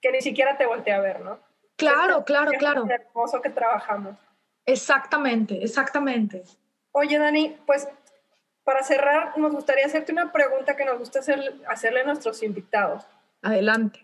que 0.01 0.12
ni 0.12 0.19
siquiera 0.19 0.57
te 0.57 0.65
voltee 0.65 0.93
a 0.93 0.99
ver, 0.99 1.21
¿no? 1.21 1.39
Claro, 1.77 2.25
claro, 2.25 2.51
claro. 2.60 2.83
Es 2.83 2.89
hermoso 2.89 3.41
que 3.41 3.51
trabajamos. 3.51 4.17
Exactamente, 4.65 5.63
exactamente. 5.63 6.43
Oye, 6.99 7.19
Dani, 7.19 7.55
pues 7.67 7.88
para 8.63 8.81
cerrar, 8.81 9.38
nos 9.38 9.51
gustaría 9.51 9.86
hacerte 9.86 10.12
una 10.12 10.31
pregunta 10.31 10.75
que 10.75 10.83
nos 10.83 10.97
gusta 10.97 11.19
hacerle 11.19 12.01
a 12.01 12.03
nuestros 12.05 12.41
invitados. 12.41 13.05
Adelante. 13.43 14.03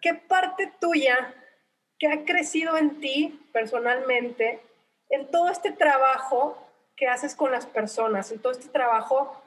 ¿Qué 0.00 0.14
parte 0.14 0.72
tuya 0.80 1.34
que 1.98 2.06
ha 2.06 2.24
crecido 2.24 2.76
en 2.76 3.00
ti 3.00 3.44
personalmente, 3.52 4.60
en 5.10 5.28
todo 5.32 5.50
este 5.50 5.72
trabajo 5.72 6.64
que 6.94 7.08
haces 7.08 7.34
con 7.34 7.50
las 7.50 7.66
personas, 7.66 8.30
en 8.30 8.38
todo 8.38 8.52
este 8.52 8.68
trabajo 8.68 9.42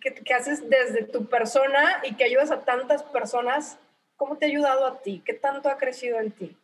que, 0.00 0.14
que 0.14 0.34
haces 0.34 0.68
desde 0.68 1.04
tu 1.04 1.26
persona 1.26 2.02
y 2.02 2.16
que 2.16 2.24
ayudas 2.24 2.50
a 2.50 2.64
tantas 2.64 3.04
personas, 3.04 3.78
¿cómo 4.16 4.36
te 4.36 4.46
ha 4.46 4.48
ayudado 4.48 4.84
a 4.84 5.00
ti? 5.00 5.22
¿Qué 5.24 5.34
tanto 5.34 5.68
ha 5.68 5.78
crecido 5.78 6.18
en 6.18 6.32
ti? 6.32 6.56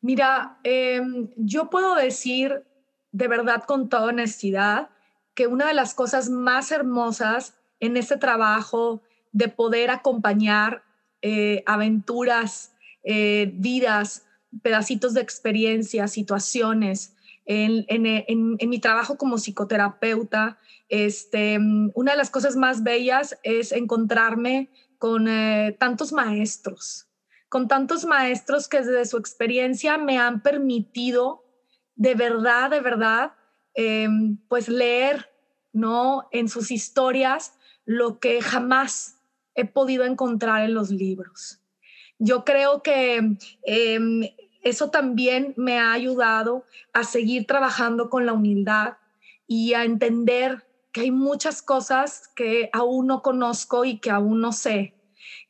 Mira, 0.00 0.56
em, 0.64 1.28
yo 1.36 1.68
puedo 1.68 1.94
decir 1.94 2.64
de 3.12 3.28
verdad 3.28 3.64
con 3.64 3.88
toda 3.88 4.06
honestidad 4.06 4.90
que 5.34 5.46
una 5.46 5.68
de 5.68 5.74
las 5.74 5.94
cosas 5.94 6.28
más 6.28 6.72
hermosas 6.72 7.54
en 7.80 7.96
este 7.96 8.16
trabajo 8.16 9.02
de 9.32 9.48
poder 9.48 9.90
acompañar 9.90 10.82
eh, 11.22 11.62
aventuras, 11.66 12.74
eh, 13.04 13.50
vidas, 13.54 14.26
pedacitos 14.62 15.14
de 15.14 15.20
experiencia, 15.22 16.08
situaciones, 16.08 17.14
en, 17.44 18.68
mi 18.68 18.78
trabajo 18.78 19.16
como 19.16 19.36
psicoterapeuta, 19.36 20.58
este, 20.88 21.58
una 21.94 22.12
de 22.12 22.18
las 22.18 22.30
cosas 22.30 22.56
más 22.56 22.82
bellas 22.82 23.38
es 23.42 23.72
encontrarme 23.72 24.70
con 24.98 25.26
eh, 25.26 25.76
tantos 25.78 26.12
maestros, 26.12 27.08
con 27.48 27.66
tantos 27.66 28.04
maestros 28.04 28.68
que 28.68 28.78
desde 28.78 29.06
su 29.06 29.16
experiencia 29.16 29.98
me 29.98 30.18
han 30.18 30.42
permitido 30.42 31.41
de 31.96 32.14
verdad, 32.14 32.70
de 32.70 32.80
verdad, 32.80 33.32
em, 33.74 34.38
pues 34.48 34.68
leer, 34.68 35.30
¿no? 35.72 36.28
En 36.32 36.48
sus 36.48 36.70
historias 36.70 37.54
lo 37.84 38.18
que 38.20 38.42
jamás 38.42 39.18
he 39.54 39.64
podido 39.64 40.04
encontrar 40.04 40.64
en 40.64 40.74
los 40.74 40.90
libros. 40.90 41.60
Yo 42.18 42.44
creo 42.44 42.82
que 42.82 43.36
em, 43.64 44.28
eso 44.62 44.90
también 44.90 45.54
me 45.56 45.78
ha 45.78 45.92
ayudado 45.92 46.64
a 46.92 47.04
seguir 47.04 47.46
trabajando 47.46 48.08
con 48.10 48.26
la 48.26 48.32
humildad 48.32 48.94
y 49.46 49.74
a 49.74 49.84
entender 49.84 50.64
que 50.92 51.02
hay 51.02 51.10
muchas 51.10 51.62
cosas 51.62 52.28
que 52.36 52.70
aún 52.72 53.06
no 53.06 53.22
conozco 53.22 53.84
y 53.84 53.98
que 53.98 54.10
aún 54.10 54.40
no 54.40 54.52
sé, 54.52 54.94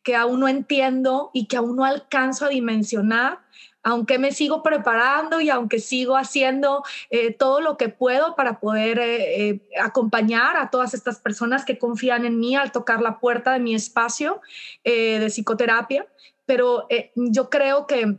que 0.02 0.16
aún 0.16 0.40
no 0.40 0.48
entiendo 0.48 1.30
y 1.32 1.46
que 1.46 1.56
aún 1.56 1.76
no 1.76 1.84
alcanzo 1.84 2.46
a 2.46 2.48
dimensionar, 2.48 3.40
aunque 3.82 4.18
me 4.18 4.32
sigo 4.32 4.62
preparando 4.62 5.40
y 5.40 5.50
aunque 5.50 5.80
sigo 5.80 6.16
haciendo 6.16 6.84
eh, 7.10 7.32
todo 7.32 7.60
lo 7.60 7.76
que 7.76 7.88
puedo 7.88 8.36
para 8.36 8.60
poder 8.60 8.98
eh, 8.98 9.48
eh, 9.48 9.60
acompañar 9.80 10.56
a 10.56 10.70
todas 10.70 10.94
estas 10.94 11.18
personas 11.18 11.64
que 11.64 11.78
confían 11.78 12.24
en 12.24 12.38
mí 12.38 12.54
al 12.54 12.72
tocar 12.72 13.02
la 13.02 13.18
puerta 13.18 13.52
de 13.52 13.60
mi 13.60 13.74
espacio 13.74 14.40
de 14.84 15.26
psicoterapia, 15.28 16.06
pero 16.46 16.86
yo 17.14 17.50
creo 17.50 17.86
que 17.86 18.18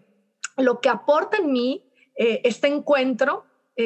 lo 0.58 0.82
que 0.82 0.90
aporta 0.90 1.38
en 1.38 1.52
mí 1.52 1.84
este 2.16 2.68
encuentro 2.68 3.46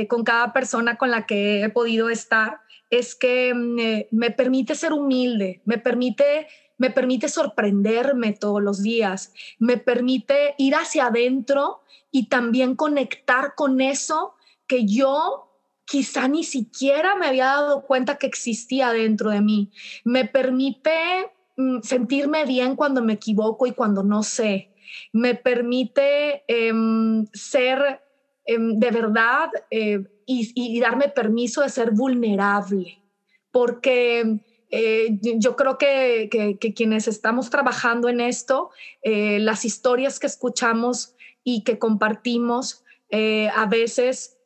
con 0.09 0.24
cada 0.24 0.53
persona 0.53 0.97
con 0.97 1.11
la 1.11 1.26
que 1.26 1.63
he 1.63 1.70
podido 1.70 2.09
estar 2.09 2.59
es 2.89 3.15
que 3.15 3.53
mm, 3.53 4.15
me 4.15 4.32
permite 4.32 4.76
ser 4.76 4.93
humilde, 4.93 5.61
me 5.65 5.78
permite 5.78 6.47
me 6.78 6.91
permite 6.91 7.30
sorprenderme 7.30 8.34
todos 8.34 8.61
los 8.61 8.82
días, 8.82 9.34
me 9.59 9.78
permite 9.78 10.55
ir 10.57 10.75
hacia 10.75 11.07
adentro 11.07 11.82
y 12.11 12.30
también 12.30 12.75
conectar 12.75 13.55
con 13.55 13.82
eso 13.82 14.36
que 14.67 14.86
yo 14.86 15.47
quizá 15.86 16.28
ni 16.28 16.43
siquiera 16.43 17.15
me 17.15 17.28
había 17.28 17.45
dado 17.45 17.86
cuenta 17.86 18.17
que 18.17 18.28
existía 18.28 18.91
dentro 18.91 19.32
de 19.32 19.41
mí. 19.41 19.71
Me 20.03 20.25
permite 20.25 21.32
mm, 21.55 21.80
sentirme 21.82 22.45
bien 22.45 22.75
cuando 22.75 23.01
me 23.01 23.13
equivoco 23.13 23.65
y 23.65 23.71
cuando 23.71 24.03
no 24.03 24.21
sé. 24.21 24.69
Me 25.13 25.34
permite 25.36 26.43
em, 26.47 27.25
ser 27.34 28.01
em, 28.45 28.78
de 28.80 28.91
verdad 28.91 29.49
eh, 29.71 30.03
y, 30.25 30.80
darme 30.82 31.07
permiso 31.07 31.61
de 31.61 31.69
ser 31.69 31.91
vulnerable, 31.91 33.01
porque 33.51 34.39
eh, 34.70 35.18
yo 35.22 35.55
creo 35.55 35.78
que, 35.78 36.30
quienes 36.76 37.07
estamos 37.07 37.49
trabajando 37.49 38.09
en 38.09 38.22
esto, 38.22 38.70
eh, 39.01 39.39
las 39.39 39.65
historias 39.65 40.20
que 40.20 40.28
escuchamos 40.28 41.15
y 41.43 41.63
que 41.63 41.80
compartimos, 41.80 42.84
a 43.09 43.65
veces 43.68 44.38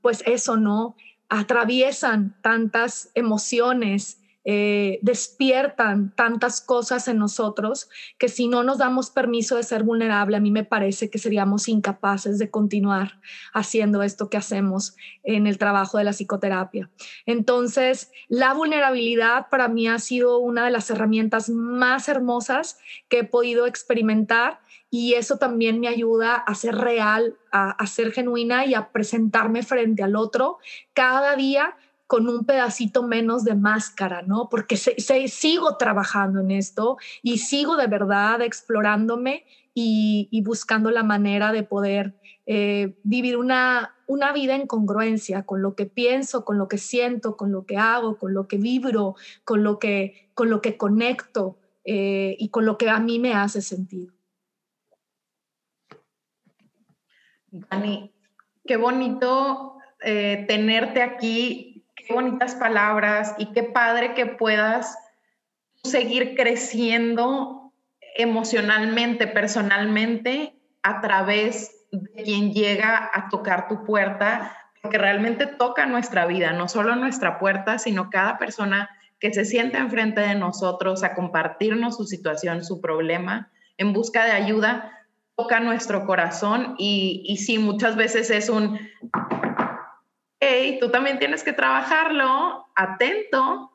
pues 0.00 0.22
eso, 0.26 0.56
¿no? 0.56 0.96
Atraviesan 1.28 2.36
tantas 2.42 3.10
emociones, 3.14 4.19
eh, 4.52 4.98
despiertan 5.00 6.12
tantas 6.16 6.60
cosas 6.60 7.06
en 7.06 7.18
nosotros 7.18 7.88
que 8.18 8.28
si 8.28 8.48
no 8.48 8.64
nos 8.64 8.78
damos 8.78 9.10
permiso 9.10 9.54
de 9.54 9.62
ser 9.62 9.84
vulnerable, 9.84 10.36
a 10.36 10.40
mí 10.40 10.50
me 10.50 10.64
parece 10.64 11.08
que 11.08 11.18
seríamos 11.18 11.68
incapaces 11.68 12.36
de 12.40 12.50
continuar 12.50 13.20
haciendo 13.52 14.02
esto 14.02 14.28
que 14.28 14.38
hacemos 14.38 14.96
en 15.22 15.46
el 15.46 15.56
trabajo 15.56 15.98
de 15.98 16.04
la 16.04 16.12
psicoterapia. 16.12 16.90
Entonces, 17.26 18.10
la 18.28 18.52
vulnerabilidad 18.52 19.46
para 19.50 19.68
mí 19.68 19.86
ha 19.86 20.00
sido 20.00 20.38
una 20.38 20.64
de 20.64 20.72
las 20.72 20.90
herramientas 20.90 21.48
más 21.48 22.08
hermosas 22.08 22.76
que 23.08 23.20
he 23.20 23.24
podido 23.24 23.66
experimentar 23.66 24.58
y 24.90 25.14
eso 25.14 25.38
también 25.38 25.78
me 25.78 25.86
ayuda 25.86 26.34
a 26.34 26.56
ser 26.56 26.74
real, 26.74 27.36
a, 27.52 27.86
ser 27.86 28.10
genuina 28.10 28.66
y 28.66 28.74
a 28.74 28.90
presentarme 28.90 29.62
frente 29.62 30.02
al 30.02 30.16
otro 30.16 30.58
cada 30.92 31.36
día 31.36 31.76
con 32.10 32.28
un 32.28 32.44
pedacito 32.44 33.04
menos 33.04 33.44
de 33.44 33.54
máscara, 33.54 34.22
¿no? 34.22 34.48
Porque 34.50 34.76
sigo 34.76 35.76
trabajando 35.76 36.40
en 36.40 36.50
esto 36.50 36.96
y 37.22 37.38
sigo 37.38 37.76
de 37.76 37.86
verdad 37.86 38.42
explorándome 38.42 39.44
y, 39.74 40.42
buscando 40.44 40.90
la 40.90 41.04
manera 41.04 41.52
de 41.52 41.62
poder 41.62 42.16
eh, 42.46 42.98
vivir 43.04 43.36
una, 43.36 43.94
una 44.08 44.32
vida 44.32 44.56
en 44.56 44.66
congruencia 44.66 45.44
con 45.44 45.62
lo 45.62 45.76
que 45.76 45.86
pienso, 45.86 46.44
con 46.44 46.58
lo 46.58 46.66
que 46.66 46.78
siento, 46.78 47.36
con 47.36 47.52
lo 47.52 47.64
que 47.64 47.76
hago, 47.76 48.18
con 48.18 48.34
lo 48.34 48.48
que 48.48 48.56
vibro, 48.56 49.14
con 49.44 49.62
lo 49.62 49.78
que, 49.78 50.32
con 50.34 50.50
lo 50.50 50.60
que 50.60 50.76
conecto 50.76 51.60
eh, 51.84 52.34
y 52.40 52.48
con 52.48 52.66
lo 52.66 52.76
que 52.76 52.90
a 52.90 52.98
mí 52.98 53.20
me 53.20 53.34
hace 53.34 53.62
sentido. 53.62 54.12
Dani, 57.52 58.12
qué 58.66 58.76
bonito 58.76 59.76
eh, 60.02 60.46
tenerte 60.48 61.02
aquí, 61.02 61.69
bonitas 62.10 62.54
palabras 62.54 63.34
y 63.38 63.52
qué 63.52 63.62
padre 63.62 64.14
que 64.14 64.26
puedas 64.26 64.96
seguir 65.82 66.34
creciendo 66.36 67.72
emocionalmente, 68.16 69.26
personalmente, 69.26 70.54
a 70.82 71.00
través 71.00 71.70
de 71.90 72.22
quien 72.22 72.52
llega 72.52 73.10
a 73.12 73.28
tocar 73.28 73.68
tu 73.68 73.84
puerta, 73.84 74.56
porque 74.82 74.98
realmente 74.98 75.46
toca 75.46 75.86
nuestra 75.86 76.26
vida, 76.26 76.52
no 76.52 76.68
solo 76.68 76.96
nuestra 76.96 77.38
puerta, 77.38 77.78
sino 77.78 78.10
cada 78.10 78.38
persona 78.38 78.90
que 79.18 79.32
se 79.32 79.44
sienta 79.44 79.78
enfrente 79.78 80.20
de 80.20 80.34
nosotros 80.34 81.02
a 81.02 81.14
compartirnos 81.14 81.96
su 81.96 82.04
situación, 82.04 82.64
su 82.64 82.80
problema, 82.80 83.50
en 83.76 83.92
busca 83.92 84.24
de 84.24 84.32
ayuda, 84.32 84.92
toca 85.36 85.60
nuestro 85.60 86.06
corazón 86.06 86.74
y, 86.78 87.22
y 87.26 87.36
sí, 87.38 87.58
muchas 87.58 87.96
veces 87.96 88.30
es 88.30 88.48
un, 88.48 88.78
tú 90.80 90.90
también 90.90 91.18
tienes 91.18 91.44
que 91.44 91.52
trabajarlo, 91.52 92.66
atento. 92.74 93.70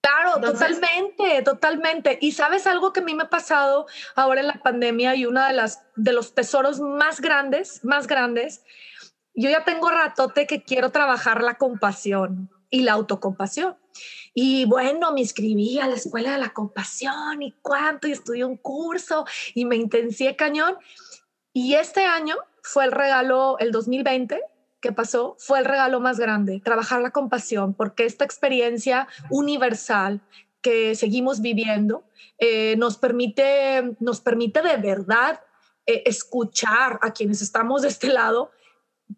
Claro, 0.00 0.40
totalmente, 0.40 1.42
totalmente. 1.42 2.18
Y 2.20 2.32
sabes 2.32 2.66
algo 2.68 2.92
que 2.92 3.00
a 3.00 3.02
mí 3.02 3.14
me 3.14 3.24
ha 3.24 3.30
pasado 3.30 3.86
ahora 4.14 4.40
en 4.40 4.46
la 4.46 4.62
pandemia 4.62 5.16
y 5.16 5.26
uno 5.26 5.44
de 5.44 5.52
las 5.52 5.82
de 5.96 6.12
los 6.12 6.34
tesoros 6.34 6.78
más 6.80 7.20
grandes, 7.20 7.84
más 7.84 8.06
grandes. 8.06 8.62
Yo 9.34 9.50
ya 9.50 9.64
tengo 9.64 9.90
ratote 9.90 10.46
que 10.46 10.62
quiero 10.62 10.90
trabajar 10.90 11.42
la 11.42 11.54
compasión 11.54 12.50
y 12.70 12.82
la 12.82 12.92
autocompasión. 12.92 13.76
Y 14.32 14.64
bueno, 14.66 15.12
me 15.12 15.20
inscribí 15.20 15.80
a 15.80 15.88
la 15.88 15.96
escuela 15.96 16.32
de 16.32 16.38
la 16.38 16.50
compasión 16.50 17.42
y 17.42 17.52
cuánto, 17.60 18.06
y 18.06 18.12
estudié 18.12 18.44
un 18.44 18.58
curso 18.58 19.26
y 19.54 19.64
me 19.64 19.76
intensié 19.76 20.36
cañón. 20.36 20.76
Y 21.52 21.74
este 21.74 22.04
año 22.04 22.36
fue 22.62 22.84
el 22.84 22.92
regalo, 22.92 23.58
el 23.58 23.72
2020 23.72 24.40
que 24.80 24.92
pasó, 24.92 25.36
fue 25.38 25.58
el 25.58 25.64
regalo 25.64 26.00
más 26.00 26.18
grande, 26.18 26.60
trabajar 26.64 27.00
la 27.00 27.10
compasión, 27.10 27.74
porque 27.74 28.04
esta 28.04 28.24
experiencia 28.24 29.08
universal 29.30 30.20
que 30.60 30.94
seguimos 30.94 31.40
viviendo 31.40 32.04
eh, 32.38 32.76
nos, 32.76 32.98
permite, 32.98 33.96
nos 34.00 34.20
permite 34.20 34.62
de 34.62 34.76
verdad 34.76 35.40
eh, 35.86 36.02
escuchar 36.06 36.98
a 37.02 37.12
quienes 37.12 37.42
estamos 37.42 37.82
de 37.82 37.88
este 37.88 38.08
lado 38.08 38.50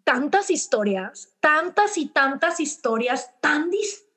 tantas 0.05 0.51
historias, 0.51 1.37
tantas 1.41 1.97
y 1.97 2.07
tantas 2.07 2.61
historias 2.61 3.31
tan 3.41 3.71
distintas 3.71 4.09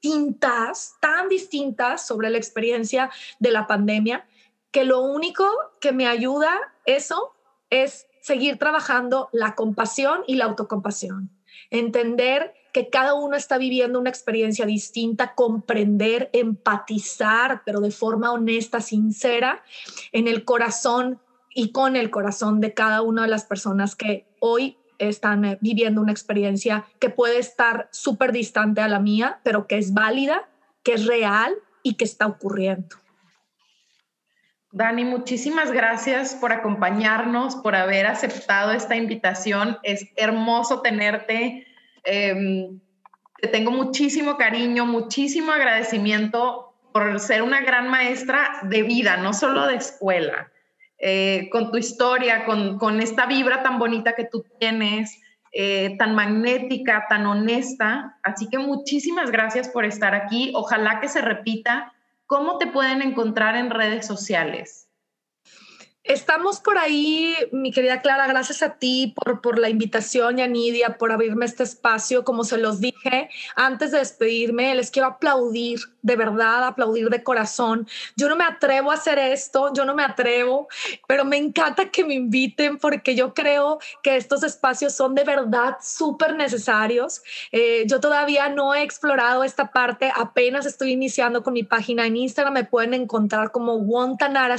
tan 0.99 1.29
distintas 1.29 2.05
sobre 2.05 2.29
la 2.29 2.37
experiencia 2.37 3.11
de 3.39 3.51
la 3.51 3.67
pandemia, 3.67 4.27
que 4.71 4.83
lo 4.83 5.01
único 5.01 5.45
que 5.79 5.91
me 5.91 6.07
ayuda 6.07 6.51
eso 6.85 7.35
es 7.69 8.07
seguir 8.21 8.57
trabajando 8.57 9.29
la 9.31 9.55
compasión 9.55 10.21
y 10.27 10.35
la 10.35 10.45
autocompasión. 10.45 11.29
Entender 11.69 12.53
que 12.73 12.89
cada 12.89 13.13
uno 13.13 13.35
está 13.35 13.57
viviendo 13.57 13.99
una 13.99 14.09
experiencia 14.09 14.65
distinta, 14.65 15.35
comprender, 15.35 16.29
empatizar, 16.33 17.63
pero 17.65 17.81
de 17.81 17.91
forma 17.91 18.31
honesta, 18.31 18.79
sincera, 18.79 19.63
en 20.11 20.27
el 20.27 20.45
corazón 20.45 21.19
y 21.53 21.71
con 21.71 21.95
el 21.95 22.09
corazón 22.09 22.61
de 22.61 22.73
cada 22.73 23.01
una 23.01 23.23
de 23.23 23.27
las 23.27 23.45
personas 23.45 23.95
que 23.95 24.25
hoy 24.39 24.77
están 24.99 25.43
eh, 25.45 25.57
viviendo 25.61 26.01
una 26.01 26.11
experiencia 26.11 26.85
que 26.99 27.09
puede 27.09 27.39
estar 27.39 27.89
súper 27.91 28.31
distante 28.31 28.81
a 28.81 28.87
la 28.87 28.99
mía, 28.99 29.41
pero 29.43 29.67
que 29.67 29.77
es 29.77 29.93
válida, 29.93 30.47
que 30.83 30.93
es 30.93 31.05
real 31.05 31.55
y 31.83 31.95
que 31.95 32.05
está 32.05 32.27
ocurriendo. 32.27 32.95
Dani, 34.73 35.03
muchísimas 35.03 35.71
gracias 35.71 36.33
por 36.35 36.53
acompañarnos, 36.53 37.57
por 37.57 37.75
haber 37.75 38.07
aceptado 38.07 38.71
esta 38.71 38.95
invitación. 38.95 39.77
Es 39.83 40.07
hermoso 40.15 40.81
tenerte. 40.81 41.67
Em, 42.05 42.79
te 43.41 43.49
tengo 43.49 43.71
muchísimo 43.71 44.37
cariño, 44.37 44.85
muchísimo 44.85 45.51
agradecimiento 45.51 46.73
por 46.93 47.19
ser 47.19 47.41
una 47.41 47.61
gran 47.61 47.89
maestra 47.89 48.59
de 48.63 48.83
vida, 48.83 49.17
no 49.17 49.33
solo 49.33 49.67
de 49.67 49.75
escuela. 49.75 50.51
Eh, 50.99 51.49
con 51.51 51.71
tu 51.71 51.77
historia, 51.77 52.45
con, 52.45 53.01
esta 53.01 53.25
vibra 53.25 53.63
tan 53.63 53.79
bonita 53.79 54.13
que 54.13 54.25
tú 54.25 54.45
tienes, 54.59 55.19
eh, 55.51 55.97
tan 55.97 56.15
magnética, 56.15 57.07
tan 57.09 57.25
honesta. 57.25 58.19
Así 58.23 58.47
que 58.49 58.57
muchísimas 58.59 59.31
gracias 59.31 59.67
por 59.67 59.83
estar 59.83 60.15
aquí. 60.15 60.51
Ojalá 60.55 61.01
que 61.01 61.09
se 61.09 61.21
repita. 61.21 61.91
¿Cómo 62.31 62.57
te 62.57 62.67
pueden 62.67 63.01
encontrar 63.01 63.57
en 63.57 63.69
redes 63.69 64.07
sociales? 64.07 64.89
Estamos 66.03 66.59
por 66.59 66.79
ahí, 66.79 67.35
mi 67.51 67.71
querida 67.71 68.01
Clara, 68.01 68.25
gracias 68.25 68.63
a 68.63 68.73
ti 68.79 69.13
por, 69.15 69.39
por 69.39 69.59
la 69.59 69.69
invitación 69.69 70.39
y 70.39 70.41
a 70.41 70.47
Nidia 70.47 70.97
por 70.97 71.11
abrirme 71.11 71.45
este 71.45 71.61
espacio. 71.61 72.23
Como 72.23 72.43
se 72.43 72.57
los 72.57 72.81
dije 72.81 73.29
antes 73.55 73.91
de 73.91 73.99
despedirme, 73.99 74.73
les 74.73 74.89
quiero 74.89 75.07
aplaudir, 75.09 75.79
de 76.01 76.15
verdad, 76.15 76.65
aplaudir 76.65 77.11
de 77.11 77.21
corazón. 77.21 77.87
Yo 78.17 78.29
no 78.29 78.35
me 78.35 78.45
atrevo 78.45 78.89
a 78.89 78.95
hacer 78.95 79.19
esto, 79.19 79.71
yo 79.75 79.85
no 79.85 79.93
me 79.93 80.03
atrevo, 80.03 80.67
pero 81.07 81.23
me 81.23 81.37
encanta 81.37 81.91
que 81.91 82.03
me 82.03 82.15
inviten 82.15 82.79
porque 82.79 83.13
yo 83.13 83.35
creo 83.35 83.77
que 84.01 84.15
estos 84.15 84.41
espacios 84.41 84.95
son 84.95 85.13
de 85.13 85.23
verdad 85.23 85.77
súper 85.83 86.35
necesarios. 86.35 87.21
Eh, 87.51 87.83
yo 87.85 87.99
todavía 87.99 88.49
no 88.49 88.73
he 88.73 88.81
explorado 88.81 89.43
esta 89.43 89.71
parte, 89.71 90.11
apenas 90.15 90.65
estoy 90.65 90.93
iniciando 90.93 91.43
con 91.43 91.53
mi 91.53 91.61
página 91.61 92.07
en 92.07 92.17
Instagram, 92.17 92.55
me 92.55 92.63
pueden 92.63 92.95
encontrar 92.95 93.51
como 93.51 93.75
Wontanara 93.75 94.57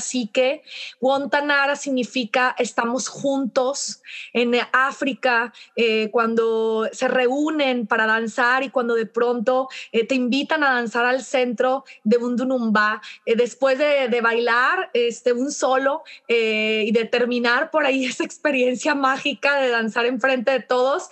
Wontanara 1.01 1.32
Guantanara 1.43 1.74
significa 1.74 2.55
estamos 2.57 3.09
juntos 3.09 4.01
en 4.32 4.55
África, 4.72 5.53
eh, 5.74 6.09
cuando 6.12 6.88
se 6.93 7.09
reúnen 7.09 7.88
para 7.88 8.07
danzar 8.07 8.62
y 8.62 8.70
cuando 8.70 8.95
de 8.95 9.07
pronto 9.07 9.68
eh, 9.90 10.07
te 10.07 10.14
invitan 10.14 10.62
a 10.62 10.72
danzar 10.74 11.05
al 11.05 11.24
centro 11.24 11.84
de 12.05 12.18
un 12.18 12.36
dunumba, 12.36 13.03
eh, 13.26 13.34
después 13.34 13.76
de, 13.78 14.20
bailar 14.22 14.90
este, 14.95 15.32
un 15.32 15.51
solo 15.51 16.05
y 16.28 16.93
de 16.93 17.05
terminar 17.07 17.72
por 17.72 17.84
ahí 17.84 18.05
esa 18.12 18.22
experiencia 18.22 18.95
mágica 18.95 19.61
de 19.61 19.68
danzar 19.68 20.07
enfrente 20.07 20.53
de 20.53 20.61
todos, 20.61 21.09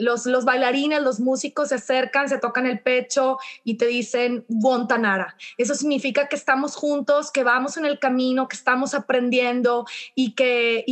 los, 0.00 0.24
los 0.24 0.46
bailarines, 0.46 1.02
los 1.02 1.20
músicos 1.20 1.68
se 1.68 1.74
acercan, 1.74 2.30
se 2.30 2.38
tocan 2.38 2.64
el 2.64 2.80
pecho 2.80 3.36
y 3.62 3.74
te 3.74 3.86
dicen 3.86 4.46
Guantanara. 4.48 5.36
Eso 5.58 5.74
significa 5.74 6.28
que 6.28 6.36
estamos 6.36 6.76
juntos, 6.76 7.30
que 7.30 7.44
vamos 7.44 7.76
en 7.76 7.84
el 7.84 7.98
camino, 7.98 8.48
que 8.48 8.56
estamos 8.56 8.94
aprendiendo 8.94 9.23
y 10.14 10.32
que, 10.32 10.84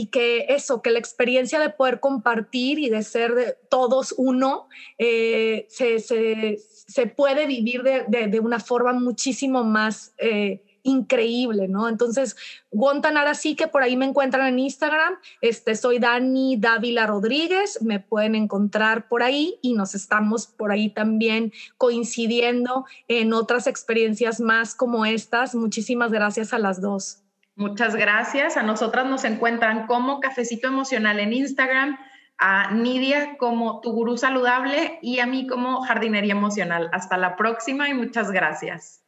eso, 0.49 0.83
que 0.83 0.91
la 0.91 0.99
experiencia 0.99 1.59
de 1.59 1.71
poder 1.71 2.01
compartir 2.01 2.79
y 2.79 2.89
de 2.89 3.03
ser 3.03 3.59
todos 3.69 4.15
uno 4.17 4.69
eh, 4.99 5.67
se, 5.69 7.07
puede 7.17 7.47
vivir 7.47 7.83
de, 7.83 8.27
de, 8.29 8.41
una 8.41 8.61
forma 8.61 8.93
muchísimo 8.93 9.65
más... 9.65 10.15
Eh, 10.19 10.63
increíble, 10.83 11.69
¿no? 11.69 11.89
Entonces, 11.89 12.37
Guantanara 12.71 13.35
sí 13.35 13.55
que 13.55 13.69
por 13.69 13.83
ahí 13.83 13.97
me 13.97 14.07
encuentran 14.07 14.47
en 14.47 14.59
Instagram. 14.59 15.15
Este, 15.41 15.75
soy 15.75 15.99
Dani 15.99 16.57
Dávila 16.57 17.07
Rodríguez, 17.07 17.81
me 17.83 18.01
pueden 18.01 18.35
encontrar 18.35 19.09
por 19.09 19.23
ahí 19.23 19.59
y 19.63 19.75
nos 19.75 19.95
estamos 19.95 20.47
por 20.47 20.73
ahí 20.73 20.91
también 20.91 21.53
coincidiendo 21.79 22.85
en 23.09 23.33
otras 23.33 23.67
experiencias 23.67 24.41
más 24.41 24.75
como 24.75 25.07
estas. 25.07 25.55
Muchísimas 25.55 26.11
gracias 26.11 26.53
a 26.53 26.59
las 26.59 26.81
dos. 26.81 27.23
Muchas 27.55 27.95
gracias. 27.97 28.57
A 28.57 28.63
nosotras 28.63 29.07
nos 29.07 29.25
encuentran 29.25 29.87
como 29.87 30.21
Cafecito 30.21 30.69
Emocional 30.69 31.21
en 31.21 31.33
Instagram, 31.33 31.99
a 32.39 32.73
Nidia 32.73 33.37
como 33.37 33.81
Tu 33.81 33.93
Gurú 33.93 34.17
Saludable 34.17 34.99
y 35.03 35.21
a 35.21 35.27
mí 35.27 35.47
como 35.47 35.83
Jardinería 35.83 36.33
Emocional. 36.33 36.89
Hasta 36.93 37.19
la 37.19 37.37
próxima 37.37 37.89
y 37.89 37.95
muchas 37.95 38.31
gracias. 38.31 39.02